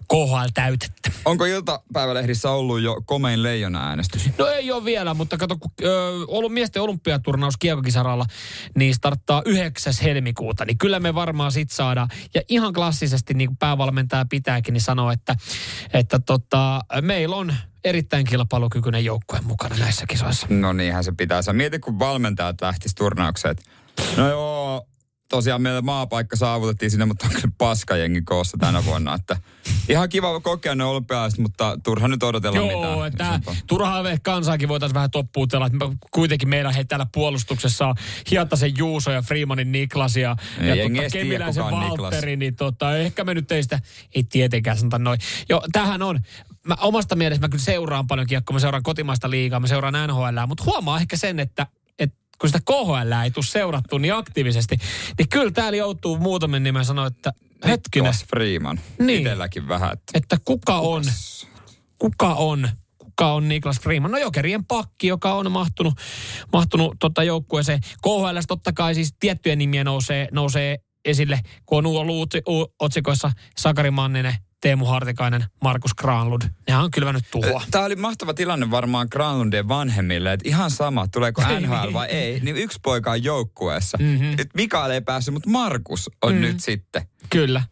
[0.09, 1.11] KHL-täytettä.
[1.25, 4.31] Onko iltapäivälehdissä ollut jo komein leijona äänestys?
[4.39, 8.27] No ei ole vielä, mutta kato, kun ö, ollut miesten olympiaturnaus kiekokisaralla,
[8.75, 9.93] niin starttaa 9.
[10.03, 12.09] helmikuuta, niin kyllä me varmaan sit saadaan.
[12.35, 15.37] Ja ihan klassisesti, niin kuin päävalmentaja pitääkin, niin sanoo, että,
[15.93, 20.47] että tota, meillä on erittäin kilpailukykyinen joukkue mukana näissä kisoissa.
[20.51, 21.43] No niinhän se pitää.
[21.43, 23.57] Sä mieti, kun valmentajat lähtis turnaukseen.
[24.17, 24.87] No joo,
[25.31, 29.15] tosiaan meillä maapaikka saavutettiin sinne, mutta onko se paskajengi koossa tänä vuonna.
[29.15, 29.37] Että
[29.89, 32.83] ihan kiva kokea ne olympialaiset, mutta turha nyt odotella mitään.
[32.83, 33.55] Joo, että isompaa.
[33.67, 35.67] turhaa kansaakin voitaisiin vähän toppuutella.
[35.67, 35.79] Että
[36.11, 37.95] kuitenkin meillä he täällä puolustuksessa on
[38.31, 41.73] Hietasen Juuso ja Freemanin Niklas ja, ja jengi tota, Kemiläisen on.
[41.73, 43.81] Valtteri, niin tota, ehkä me nyt ei sitä,
[44.15, 45.21] ei tietenkään sanota noin.
[45.49, 46.21] Joo, tähän on.
[46.67, 50.47] Mä omasta mielestä mä kyllä seuraan paljon kiekkoa, mä seuraan kotimaista liigaa, mä seuraan NHL,
[50.47, 51.80] mutta huomaa ehkä sen, että, että
[52.41, 54.79] kun sitä KHL ei tule seurattua niin aktiivisesti,
[55.19, 57.33] niin kyllä täällä joutuu muutamin nimen sanoa, että
[57.67, 58.81] hetkinen, Niklas Freeman.
[58.99, 59.21] Niin.
[59.21, 59.93] Itelläkin vähän.
[59.93, 61.05] Että että kuka on,
[61.99, 64.11] kuka on, kuka on Niklas Freeman?
[64.11, 65.95] No jokerien pakki, joka on mahtunut,
[66.53, 67.81] mahtunut tota joukkueeseen.
[67.81, 72.35] KHL totta kai siis tiettyjä nimiä nousee, nousee esille, kun on ollut
[72.79, 76.43] otsikoissa Sakari Manninen, Teemu Hartikainen, Markus Granlund.
[76.69, 77.63] Nehän on kylvänyt tuhoa.
[77.71, 82.57] Tämä oli mahtava tilanne varmaan Granlundien vanhemmille, että ihan sama, tuleeko NHL vai ei, niin
[82.57, 83.99] yksi poika on joukkueessa.
[84.01, 84.33] Mm-hmm.
[84.33, 86.41] Et Mikael ei päässyt, mutta Markus on mm.
[86.41, 87.03] nyt sitten.
[87.31, 87.63] Kyllä.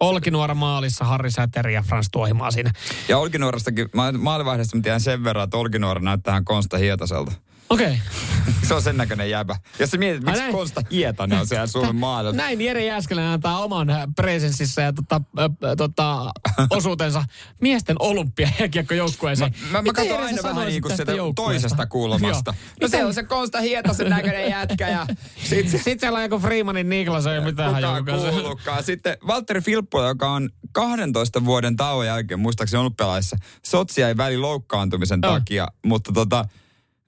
[0.00, 2.72] Olkinuora maalissa, Harri Säteri ja Frans Tuohimaa siinä.
[3.08, 7.32] Ja Olkinuorastakin, ma- maalivaihdesta mä tiedän sen verran, että Olkinuora näyttää Konsta Hietaselta.
[7.70, 7.86] Okei.
[7.86, 7.98] Okay.
[8.70, 9.56] Se on sen näköinen jäbä.
[9.78, 10.52] Jos sä mietit, miksi näin.
[10.52, 12.36] Konsta Hietanen on siellä Suomen maalilla.
[12.36, 16.30] Näin Jere Jääskeläinen antaa oman äh, presenssissä ja tota, äh, tota,
[16.70, 17.24] osuutensa
[17.60, 18.48] miesten olympia
[18.96, 19.54] joukkueeseen.
[19.60, 22.54] Mä, mä, mä katson aina vähän niin kuin sitä toisesta kulmasta.
[22.80, 25.06] No se on se Konsta Hietasen näköinen jätkä ja
[25.48, 27.82] sit Sitten siellä on joku Freemanin Niklas, ei mitään
[28.42, 28.82] kukaan.
[28.82, 33.36] Sitten Valtteri Filppo, joka on 12 vuoden tauon jälkeen, muistaakseni olympialaissa,
[33.66, 36.44] Sotsi jäi väli loukkaantumisen takia, mutta tota,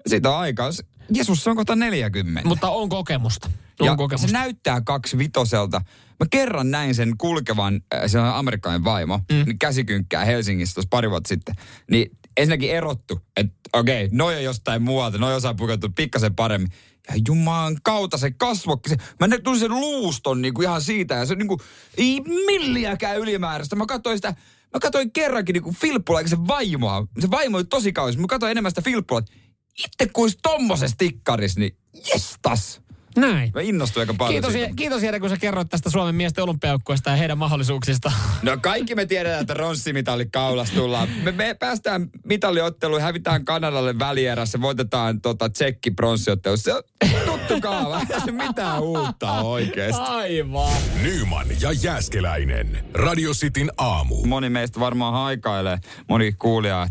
[0.06, 0.70] siitä on aikaa.
[1.14, 2.48] Jeesus, se on kohta 40.
[2.48, 3.50] Mutta on kokemusta.
[3.80, 4.26] On ja kokemusta.
[4.26, 5.80] se näyttää kaksi vitoselta.
[6.20, 9.44] Mä kerran näin sen kulkevan, äh, se on amerikkalainen vaimo, mm.
[9.46, 11.54] niin käsikynkkää Helsingissä tuossa pari vuotta sitten.
[11.90, 16.72] Niin ensinnäkin erottu, että okei, okay, noi on jostain muualta, noi osaa pukeutua pikkasen paremmin.
[17.08, 21.26] Ja jumalan kautta se kasvokki, se, mä näin tulin sen luuston niinku ihan siitä ja
[21.26, 21.60] se niinku,
[21.96, 23.76] ei milliäkään ylimääräistä.
[23.76, 24.34] Mä katsoin sitä,
[24.72, 27.06] mä katsoin kerrankin niinku Filppula, se vaimoa.
[27.20, 29.32] Se vaimo oli tosi kaunis, mä katsoin enemmän sitä Filppula, että
[29.78, 31.76] itse kuin olisi tommosessa tikkarissa, niin
[32.14, 32.82] jestas.
[33.16, 33.50] Näin.
[33.54, 34.70] Mä innostuin aika paljon Kiitos, siitä.
[34.76, 38.12] Kiitos Jere, kun sä kerroit tästä Suomen miesten olympiajoukkueesta ja heidän mahdollisuuksista.
[38.42, 41.08] No kaikki me tiedetään, että ronssimitali kaulas tullaan.
[41.22, 46.56] Me, me päästään mitaliotteluun, hävitään Kanadalle välierässä, voitetaan tota, tsekki pronssiottelu.
[46.56, 46.82] Se on
[47.26, 50.02] tuttu kaava, ei se mitään uutta oikeesti.
[50.02, 50.82] Aivan.
[51.02, 52.84] Nyman ja Jääskeläinen.
[52.94, 54.26] Radio Cityn aamu.
[54.26, 56.88] Moni meistä varmaan haikailee, moni kuulija,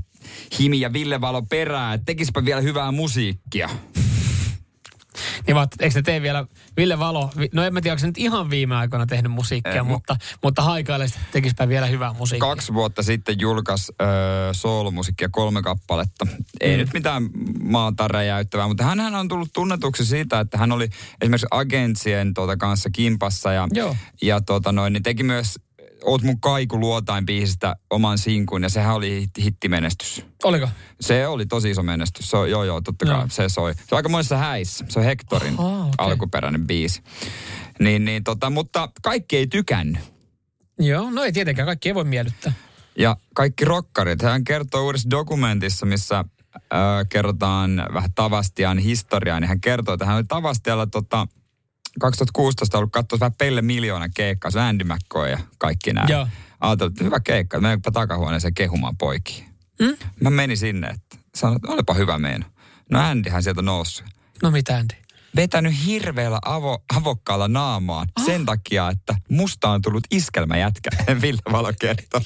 [0.60, 3.70] Himi ja Ville Valo perää, että tekispä vielä hyvää musiikkia.
[5.48, 6.46] Niin vaan, eikö te tee vielä,
[6.78, 9.80] Ville Valo, no en mä tiedä, onko se nyt ihan viime aikoina tehnyt musiikkia, Ei,
[9.80, 12.50] mu- mutta, mutta haikaille tekispä vielä hyvää musiikkia.
[12.50, 14.08] Kaksi vuotta sitten julkaisi öö,
[14.54, 16.28] soolomusiikkia kolme kappaletta.
[16.62, 16.80] Ei Mm.
[16.80, 17.30] nyt mitään
[17.64, 20.90] maata räjäyttävää, mutta hän on tullut tunnetuksi siitä, että hän oli
[21.22, 23.96] esimerkiksi agentsien tuota, kanssa kimpassa ja, Joo.
[24.22, 25.60] ja tuota, noin, niin teki myös
[26.06, 30.26] Oot mun kaiku luotain biisistä oman sinkun ja sehän oli hit- hittimenestys.
[30.44, 30.70] Oliko?
[31.02, 32.30] Se oli tosi iso menestys.
[32.30, 33.30] Se joo, joo, totta kai.
[33.30, 33.74] Se soi.
[33.74, 34.86] Se on aika monessa häissä.
[34.90, 35.94] Se on Hectorin Ahaa, okei.
[35.98, 37.04] alkuperäinen biisi.
[37.80, 40.02] Niin, niin, tota, mutta kaikki ei tykännyt.
[40.80, 42.54] Joo, no ei tietenkään, kaikki ei voi miellyttää.
[42.98, 44.22] Ja kaikki rokkarit.
[44.22, 46.26] Hän kertoo uudessa dokumentissa, missä äh,
[47.10, 51.28] kerrotaan vähän Tavastian historiaa, niin hän kertoo, että hän oli Tavastialla tota,
[52.00, 56.08] 2016 ollut katsoa vähän Pelle Miljoona keikkaa, Andy McCoy ja kaikki nämä.
[56.10, 56.28] Joo.
[56.60, 59.46] Ajattelin, että hyvä keikka, menenpä takahuoneeseen kehumaan poikia.
[59.84, 59.98] Hmm?
[60.22, 62.46] Mä menin sinne, että sanoin, että olipa hyvä meino.
[62.90, 64.04] No Andyhän sieltä nousi.
[64.44, 64.96] No mitä Andy?
[65.36, 68.26] Vetänyt hirveällä avo, avokkaalla naamaan ah.
[68.26, 70.90] sen takia, että musta on tullut iskelmäjätkä,
[71.22, 72.22] Ville Valo kertoo.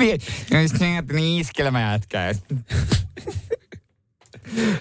[0.00, 2.34] Niin iskelmäjätkä.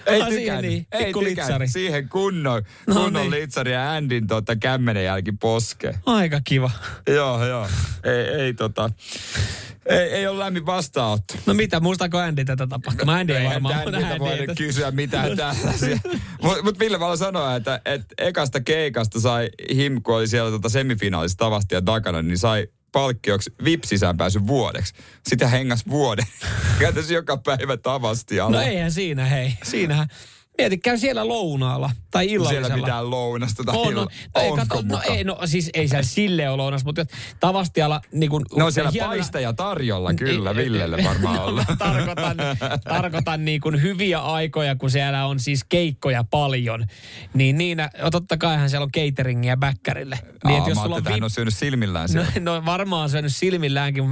[0.06, 0.72] Ei tykännyt.
[0.72, 1.24] niin, Ei tykännyt.
[1.38, 1.68] litsari.
[1.68, 3.32] Siihen kunnon, No kunnon niin.
[3.32, 5.96] litsari ja Andin tota, kämmenen jälki poske.
[6.06, 6.72] Aika kiva.
[7.08, 7.68] joo, joo.
[8.04, 8.90] Ei, ei tota,
[9.86, 11.34] ei, ei ole lämmin vastaanotto.
[11.46, 13.16] No mitä, muistaako Andy tätä tapahtumaa?
[13.16, 13.76] Andy ei varmaan.
[13.76, 15.98] Andilta Andy voi nyt kysyä mitään tällaisia.
[16.44, 20.70] Mutta mut Ville Valo sanoi, että, että ekasta keikasta sai Him, kun oli siellä tota
[20.70, 24.94] semifinaalissa tavasti ja takana, niin sai palkkioksi VIP-sisään pääsy vuodeksi.
[25.28, 26.26] Sitten hän hengas vuoden.
[26.80, 28.58] Käytäisi joka päivä tavasti alla.
[28.58, 29.54] No eihän siinä, hei.
[29.64, 30.08] Siinähän.
[30.60, 32.68] Mieti, käy siellä lounaalla tai illallisella.
[32.68, 34.08] Siellä pitää lounasta tai On, illa- on.
[34.44, 37.06] Ei, Onko kato, no, ei, no siis ei siellä sille ole lounas, mutta
[37.40, 38.46] Tavastialla niin kuin...
[38.58, 41.66] No siellä hienona- paistaja tarjolla kyllä, Ei, Villelle ei, varmaan no, olla.
[41.78, 42.38] tarkoitan,
[42.84, 46.86] tarkoitan niin kuin hyviä aikoja, kun siellä on siis keikkoja paljon.
[47.34, 50.20] Niin niinä, no totta kaihan siellä on cateringia bäkkärille.
[50.46, 52.40] Niin, Aa, jos mä sulla on VIP on syönyt silmillään No, siellä.
[52.52, 54.04] no varmaan on syönyt silmilläänkin,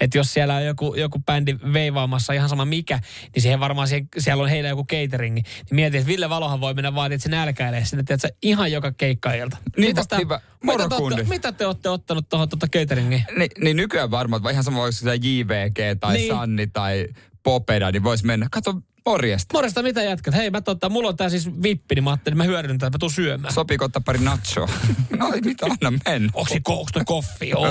[0.00, 3.00] että jos siellä on joku, joku bändi veivaamassa ihan sama mikä,
[3.34, 5.34] niin siihen varmaan siihen, siellä on heillä joku catering.
[5.34, 8.92] Niin mietin, että Ville Valohan voi mennä vaan, että se nälkäilee sinne, että ihan joka
[8.92, 9.56] keikkailta.
[9.76, 10.40] Niinpä, Mitäs niinpä.
[10.64, 13.24] mitä, te olette, mitä te olette ottanut tuohon tuota cateringiin?
[13.36, 16.34] Niin, niin nykyään varmaan, ihan sama voisi se JVG tai Niin.
[16.34, 17.06] Sanni tai
[17.42, 18.46] Popeda, niin voisi mennä.
[18.50, 18.74] Kato,
[19.06, 19.54] morjesta.
[19.54, 20.34] Morjesta, mitä jätkät?
[20.34, 22.90] Hei, mä tota, mulla on tää siis vippi, niin mä ajattelin, että mä hyödynnän tätä,
[22.90, 23.54] mä tuun syömään.
[23.54, 24.68] Sopiiko ottaa pari nachoa?
[25.18, 26.30] no ei mitä, anna mennä.
[26.34, 27.48] Onko se onks toi koffi?
[27.48, 27.66] Joo,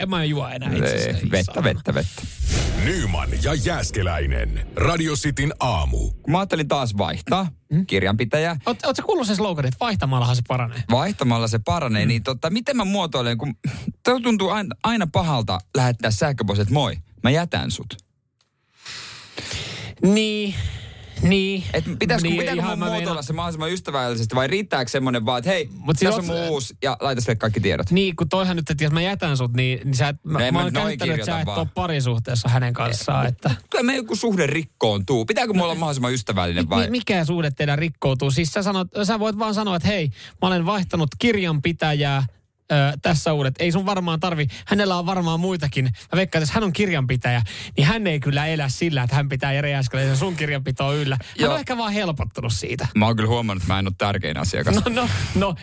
[0.00, 1.30] en mä juo enää itse asiassa.
[1.30, 2.22] Vettä, vettä, vettä.
[2.84, 4.66] Nyman ja Jääskeläinen.
[4.76, 6.10] Radio Cityn aamu.
[6.28, 7.86] Mä ajattelin taas vaihtaa Hmm?
[7.86, 10.82] kirjanpitäjä, Oot, oot sä kuullut sen sloganin, että vaihtamallahan se paranee?
[10.90, 12.08] vaihtamalla se paranee, Hmm.
[12.08, 13.54] niin tota, miten mä muotoilen, kun
[14.22, 17.96] tuntuu aina, aina pahalta lähettää sähköpostit, että moi, mä jätän sut.
[20.02, 20.54] Niin,
[21.22, 21.64] niin.
[21.72, 25.68] Et pitäisikö, niin, pitääkö mun muotoilla se mahdollisimman ystävällisesti vai riittääkö semmoinen vaan, että hei,
[25.72, 27.90] Mut tässä on uusi ja laita sille kaikki tiedot.
[27.90, 30.44] Niin, kun toihan nyt, että jos mä jätän sut, niin, niin sä et, mä, No
[30.44, 33.26] mä mä oon käsittänyt, että sä et ole parisuhteessa hänen kanssaan.
[33.26, 35.24] Että, Kyllä me joku suhde rikkoontuu.
[35.24, 36.84] Pitääkö mulla olla mahdollisimman ystävällinen vai?
[36.84, 38.30] mi, mikä suhde teidän rikkoutuu?
[38.30, 40.08] Siis sä, sanot, sä voit vaan sanoa, että hei,
[40.42, 42.26] mä olen vaihtanut kirjanpitäjää,
[42.72, 43.54] Ö, tässä uudet.
[43.58, 45.84] Ei sun varmaan tarvi, hänellä on varmaan muitakin.
[45.84, 47.42] Mä veikkaan, että jos hän on kirjanpitäjä,
[47.76, 51.16] niin hän ei kyllä elä sillä, että hän pitää Jere Jääskeläisen sun kirjanpitoa yllä.
[51.20, 51.52] Hän Joo.
[51.52, 52.86] on ehkä vaan helpottunut siitä.
[52.96, 54.74] Mä oon kyllä huomannut, että mä en ole tärkein asiakas.
[54.74, 55.54] No, no, no.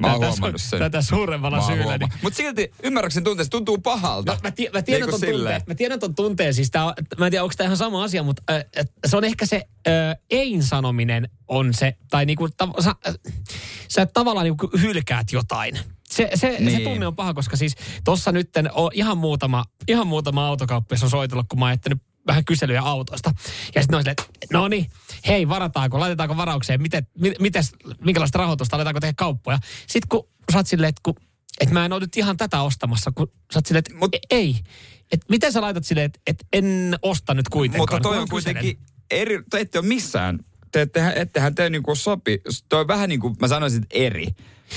[0.00, 0.78] Mä oon tätä, huomannut sen.
[0.78, 1.98] Tätä suuremmalla syyllä.
[1.98, 4.32] Niin, Mutta silti ymmärräkseni tuntuu, se tuntuu pahalta.
[4.32, 5.62] No, mä, tie, mä, tiedän Niin kuin ton tunteen, silleen.
[5.66, 8.22] mä tiedän ton tunteen, siis tää, on- mä en tiedä, onko tämä ihan sama asia,
[8.22, 8.64] mutta äh,
[9.06, 9.56] se on ehkä se
[9.88, 13.14] äh, ein sanominen on se, tai niinku, ta, sä, äh,
[13.88, 15.78] sä tavallaan niinku hylkäät jotain.
[16.18, 16.78] Se, se, niin.
[16.78, 21.10] se tunne on paha, koska siis tossa nyt on ihan muutama, ihan muutama autokauppias on
[21.10, 23.32] soitellut, kun mä oon jättänyt vähän kyselyjä autoista.
[23.74, 24.90] Ja sitten on silleen, että no niin,
[25.28, 27.72] hei, varataanko, laitetaanko varaukseen, miten, mi, mites,
[28.04, 29.58] minkälaista rahoitusta, aletaanko tehdä kauppoja.
[29.86, 31.14] Sitten kun sä oot silleen, että, kun,
[31.60, 34.56] että mä en ole nyt ihan tätä ostamassa, kun sä oot silleen, että Mut, ei.
[35.12, 37.82] Että miten sä laitat silleen, että, että en osta nyt kuitenkaan.
[37.82, 38.78] Mutta toi on kuitenkin
[39.10, 40.38] eri, te ette ole missään,
[40.72, 44.26] te ettehän, ettehän te niinku sopi, toi on vähän niin kuin mä sanoisin, että eri.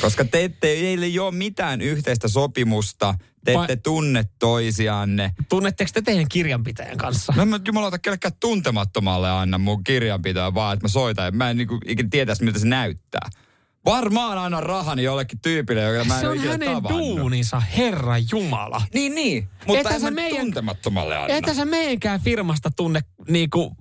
[0.01, 3.15] Koska te ette, teillä ei ole mitään yhteistä sopimusta,
[3.45, 5.31] te ette Vai- tunne toisianne.
[5.49, 7.33] Tunnetteko te teidän kirjanpitäjän kanssa?
[7.37, 11.25] No mä jumalauta kellekään tuntemattomalle anna mun kirjanpitoa vaan, että mä soitan.
[11.25, 13.29] ja Mä en niinku ikinä tietäisi, miltä se näyttää.
[13.85, 17.17] Varmaan annan rahani jollekin tyypille, joka mä en se ole on ikinä hänen tavannut.
[17.17, 18.81] duuninsa, Herra Jumala.
[18.93, 19.49] Niin, niin.
[19.67, 21.35] Mutta Ethän en sä mä meidän- tuntemattomalle anna.
[21.35, 23.75] Että sä meidänkään firmasta tunne niinku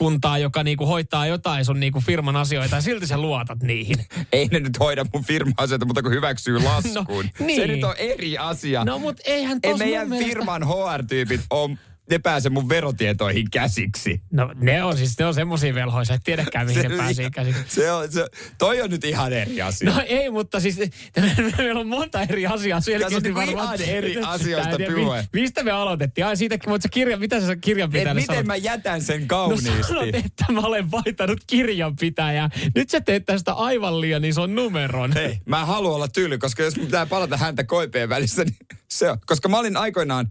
[0.00, 3.96] HR-henkilökuntaa, joka niinku hoitaa jotain sun niinku firman asioita ja silti sä luotat niihin.
[4.32, 7.24] Ei ne nyt hoida mun firma-asioita, mutta kun hyväksyy laskun.
[7.40, 7.60] No, niin.
[7.60, 8.84] Se nyt on eri asia.
[8.84, 11.78] No mut eihän Ei tos meidän mun mielestä- firman HR-tyypit on,
[12.10, 14.20] ne pääse mun verotietoihin käsiksi.
[14.32, 17.62] No ne on siis, ne on semmosia velhoisia, et tiedäkään mihin ne pääsee käsiksi.
[17.68, 18.26] Se on, se,
[18.58, 19.90] toi on nyt ihan eri asia.
[19.90, 20.78] No ei, mutta siis
[21.58, 23.80] meillä on monta eri asiaa selkeästi niinku varmaan.
[23.80, 25.20] ihan eri asioista puhe.
[25.32, 26.26] mi- Mistä me aloitettiin?
[26.26, 28.46] Ai siitä, mutta se kirja, mitä sä Et kirjanpitäjälle miten sanot?
[28.46, 29.82] mä jätän sen No kauniisti?
[29.82, 32.50] sanot, että mä olen vaihtanut kirjanpitäjää.
[32.74, 35.12] Nyt sä teet tästä aivan liian ison numeron.
[35.12, 38.56] Hei, mä haluan olla tyyli, koska jos pitää palata häntä koipeen välissä, niin
[38.90, 39.18] se on.
[39.26, 40.30] Koska mä olin aikoinaan,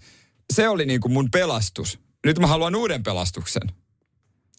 [0.54, 2.00] se oli niinku mun pelastus.
[2.26, 3.62] Nyt mä haluan uuden pelastuksen.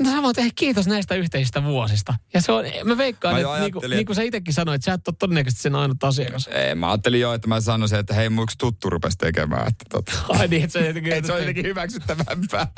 [0.02, 2.14] No sä voit tehdä kiitos näistä yhteisistä vuosista.
[2.34, 4.92] Ja se on, mä veikkaan, Mä että niin kuin, niin kuin sä itsekin sanoit, sä
[4.92, 6.46] et ole todennäköisesti sen ainut asiakas.
[6.46, 9.68] Ei, mä ajattelin jo, että mä sanoisin, että hei, mun yksi tuttu rupesi tekemään.
[9.68, 11.12] Että, tota, Ai niin, että se jotenkin...
[11.12, 12.66] että se on jotenkin hyväksyttävämpää.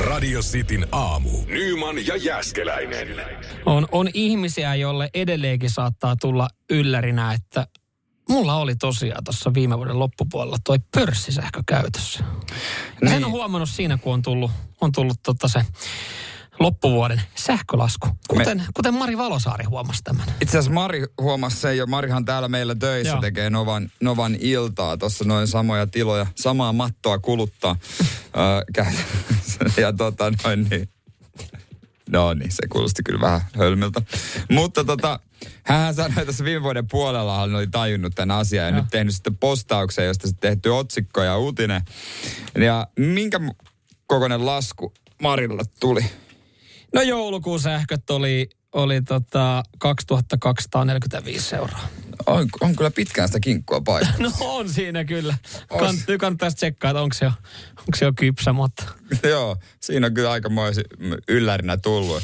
[0.00, 1.30] Radio Cityn aamu.
[1.46, 3.08] Nyman ja Jäskeläinen.
[3.66, 7.66] On, on ihmisiä, jolle edelleenkin saattaa tulla yllärinä, että
[8.28, 12.24] mulla oli tosiaan tuossa viime vuoden loppupuolella toi pörssisähkö käytössä.
[13.00, 13.10] Niin.
[13.10, 14.50] Sen on huomannut siinä, kun on tullut,
[14.80, 15.64] on tullut tota se
[16.58, 18.08] loppuvuoden sähkölasku.
[18.28, 18.64] Kuten, Me...
[18.74, 20.26] kuten Mari Valosaari huomasi tämän.
[20.40, 21.86] Itse asiassa Mari huomasi sen jo.
[21.86, 23.20] Marihan täällä meillä töissä Joo.
[23.20, 24.96] tekee Novan, Novan iltaa.
[24.96, 27.76] Tuossa noin samoja tiloja, samaa mattoa kuluttaa.
[29.76, 30.88] Ja tota noin niin.
[32.10, 34.02] No niin, se kuulosti kyllä vähän hölmiltä.
[34.50, 35.20] Mutta tota,
[35.62, 38.80] hän sanoi tässä viime vuoden puolella, hän oli tajunnut tämän asian ja Joo.
[38.80, 41.82] nyt tehnyt sitten postauksen, josta sitten tehty otsikko ja uutinen.
[42.58, 43.40] Ja minkä
[44.06, 46.04] kokoinen lasku Marilla tuli?
[46.94, 51.80] No joulukuun sähköt oli, oli tota 2245 euroa.
[52.26, 54.16] On, on kyllä pitkään sitä kinkkua paikalla.
[54.20, 55.34] No on siinä kyllä.
[55.78, 57.32] Kant, nyt kannattaisi tsekkaa, että onko se, jo,
[57.78, 58.84] onko se jo kypsä, mutta...
[59.30, 60.80] Joo, siinä on kyllä aikamoisi
[61.28, 62.22] yllärinä tullut.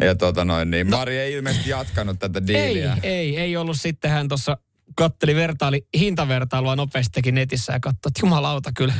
[0.00, 2.96] Ja tota noin, niin Mari ei ilmeisesti jatkanut tätä Ei, diiliä.
[3.02, 3.80] ei, ei ollut.
[3.80, 4.56] Sitten hän tuossa
[4.96, 8.94] katteli vertaili, hintavertailua nopeasti teki netissä ja katsoi, että jumalauta kyllä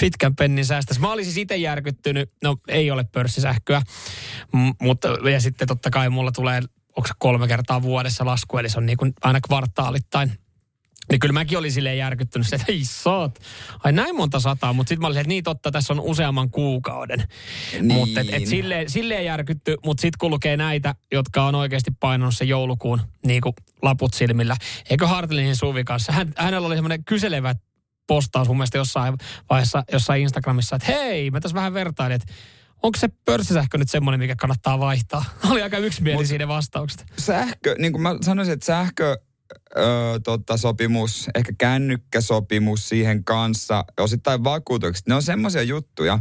[0.00, 1.00] pitkän pennin säästäisi.
[1.00, 3.82] Mä olisin itse järkyttynyt, no ei ole pörssisähköä,
[4.52, 6.62] M- mutta ja sitten totta kai mulla tulee,
[6.96, 10.32] onko kolme kertaa vuodessa lasku, eli se on niin kuin aina kvartaalittain.
[11.10, 13.38] Niin kyllä mäkin olin silleen järkyttynyt, että ei saat.
[13.84, 17.24] Ai näin monta sataa, mutta sitten mä olin, että niin totta, tässä on useamman kuukauden.
[17.72, 17.92] Niin.
[17.92, 22.34] Mutta et, et silleen, silleen järkytty, mutta sitten kun lukee näitä, jotka on oikeasti painanut
[22.36, 24.56] sen joulukuun niin kuin laput silmillä.
[24.90, 26.12] Eikö Hartlinin Suvi kanssa?
[26.12, 27.54] Hän, hänellä oli semmoinen kyselevä
[28.06, 29.14] postaus mun mielestä jossain
[29.50, 32.32] vaiheessa jossain Instagramissa, että hei, mä tässä vähän vertailin, että
[32.82, 35.24] onko se pörssisähkö nyt semmoinen, mikä kannattaa vaihtaa?
[35.50, 37.04] Oli aika yksimielisiä ne vastaukset.
[37.18, 39.18] Sähkö, niin kuin mä sanoisin, että sähkö
[39.76, 46.18] ö, tota, sopimus, ehkä kännykkäsopimus siihen kanssa, osittain vakuutukset, ne on semmoisia juttuja,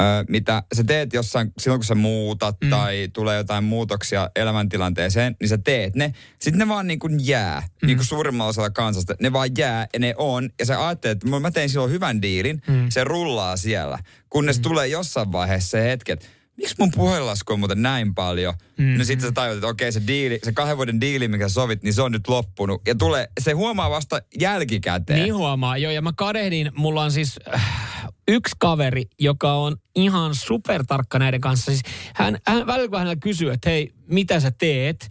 [0.00, 2.70] ö, mitä sä teet jossain, silloin kun sä muutat mm.
[2.70, 6.12] tai tulee jotain muutoksia elämäntilanteeseen, niin sä teet ne.
[6.38, 7.86] Sitten ne vaan niin kuin jää, mm.
[7.86, 9.14] niin kuin suurimmalla osalla kansasta.
[9.20, 10.50] Ne vaan jää ja ne on.
[10.58, 12.86] Ja sä ajattelet, että mä tein silloin hyvän diilin, mm.
[12.88, 13.98] se rullaa siellä.
[14.30, 14.62] Kunnes mm.
[14.62, 16.26] tulee jossain vaiheessa se hetki, että
[16.56, 18.54] miksi mun puhelinlasku on muuten näin paljon?
[18.78, 18.98] Mm-hmm.
[18.98, 21.82] No sitten sä tajut, että okei se diili, se kahden vuoden diili, mikä sä sovit,
[21.82, 22.82] niin se on nyt loppunut.
[22.86, 25.22] Ja tulee, se huomaa vasta jälkikäteen.
[25.22, 25.92] Niin huomaa, joo.
[25.92, 31.70] Ja mä kadehdin, mulla on siis äh, yksi kaveri, joka on ihan supertarkka näiden kanssa.
[31.70, 31.82] Siis
[32.14, 35.08] hän, hän välillä kun hänellä kysyy, että hei, mitä sä teet?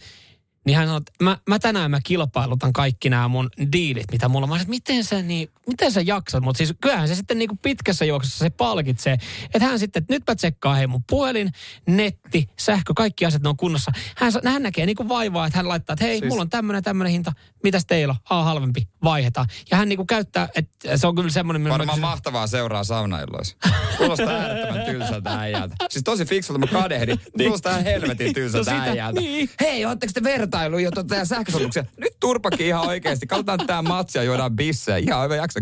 [0.66, 4.43] Niin hän sanoo, että mä, mä tänään mä kilpailutan kaikki nämä mun diilit, mitä mulla
[4.45, 4.49] on.
[4.49, 6.43] Mä sanoin, miten sä, niin, miten sä jaksat?
[6.43, 9.18] Mutta siis kyllähän se sitten niin kuin pitkässä juoksussa se palkitsee.
[9.45, 11.51] Että hän sitten, että nyt mä tsekkaan hei mun puhelin,
[11.88, 13.91] netti, sähkö, kaikki asiat ne on kunnossa.
[14.18, 16.30] Hän, hän näkee niin kuin vaivaa, että hän laittaa, että hei, siis...
[16.30, 17.32] mulla on tämmöinen tämmöinen hinta.
[17.64, 18.38] Mitäs teillä on?
[18.38, 18.90] Aa, halvempi.
[19.03, 19.47] Vaihdetaan.
[19.71, 21.63] Ja hän niinku käyttää, että se on kyllä semmoinen...
[21.69, 23.57] Varmaan kysyn- mahtavaa seuraa saunailloissa.
[23.97, 25.75] Kuulostaa äärettömän tylsältä äijältä.
[25.89, 27.19] Siis tosi fiksulta, mä kadehdin.
[27.37, 29.21] Kuulostaa ihan helvetin tylsältä No äijältä.
[29.21, 29.49] niin.
[29.61, 31.85] Hei, ootteko te vertailu jo tuota sähkösopimuksia?
[31.97, 33.27] Nyt turpakin ihan oikeesti.
[33.27, 34.97] Katsotaan tää matsia, juodaan bissejä.
[34.97, 35.59] Ihan hyvä jaksa.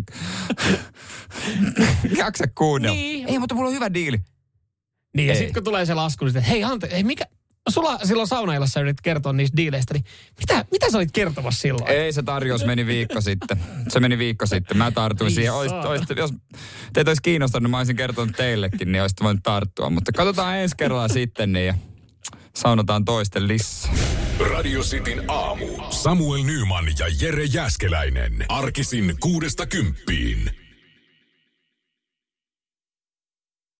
[2.17, 2.95] jaksa kuunnella.
[2.95, 3.29] Niin.
[3.29, 4.17] Ei, mutta mulla on hyvä diili.
[5.15, 7.25] Niin, ja sitten kun tulee se lasku, niin sitten, hei Ante, hei mikä...
[7.69, 10.03] Sulla silloin saunailassa yritit kertoa niistä diileistä, niin
[10.39, 11.91] mitä, mitä sä olit kertomassa silloin?
[11.91, 13.59] Ei, se tarjous meni viikko sitten.
[13.89, 14.77] Se meni viikko sitten.
[14.77, 15.53] Mä tartuin siihen.
[15.53, 16.33] Ois, ois, jos
[16.93, 19.89] teitä olisi kiinnostanut, niin mä olisin kertonut teillekin, niin olisitte voinut tarttua.
[19.89, 21.73] Mutta katsotaan ensi kerralla sitten, niin ja
[22.55, 23.91] saunotaan toisten lisää.
[24.53, 25.65] Radio Cityn aamu.
[25.89, 28.45] Samuel Nyman ja Jere Jäskeläinen.
[28.49, 30.58] Arkisin kuudesta kymppiin.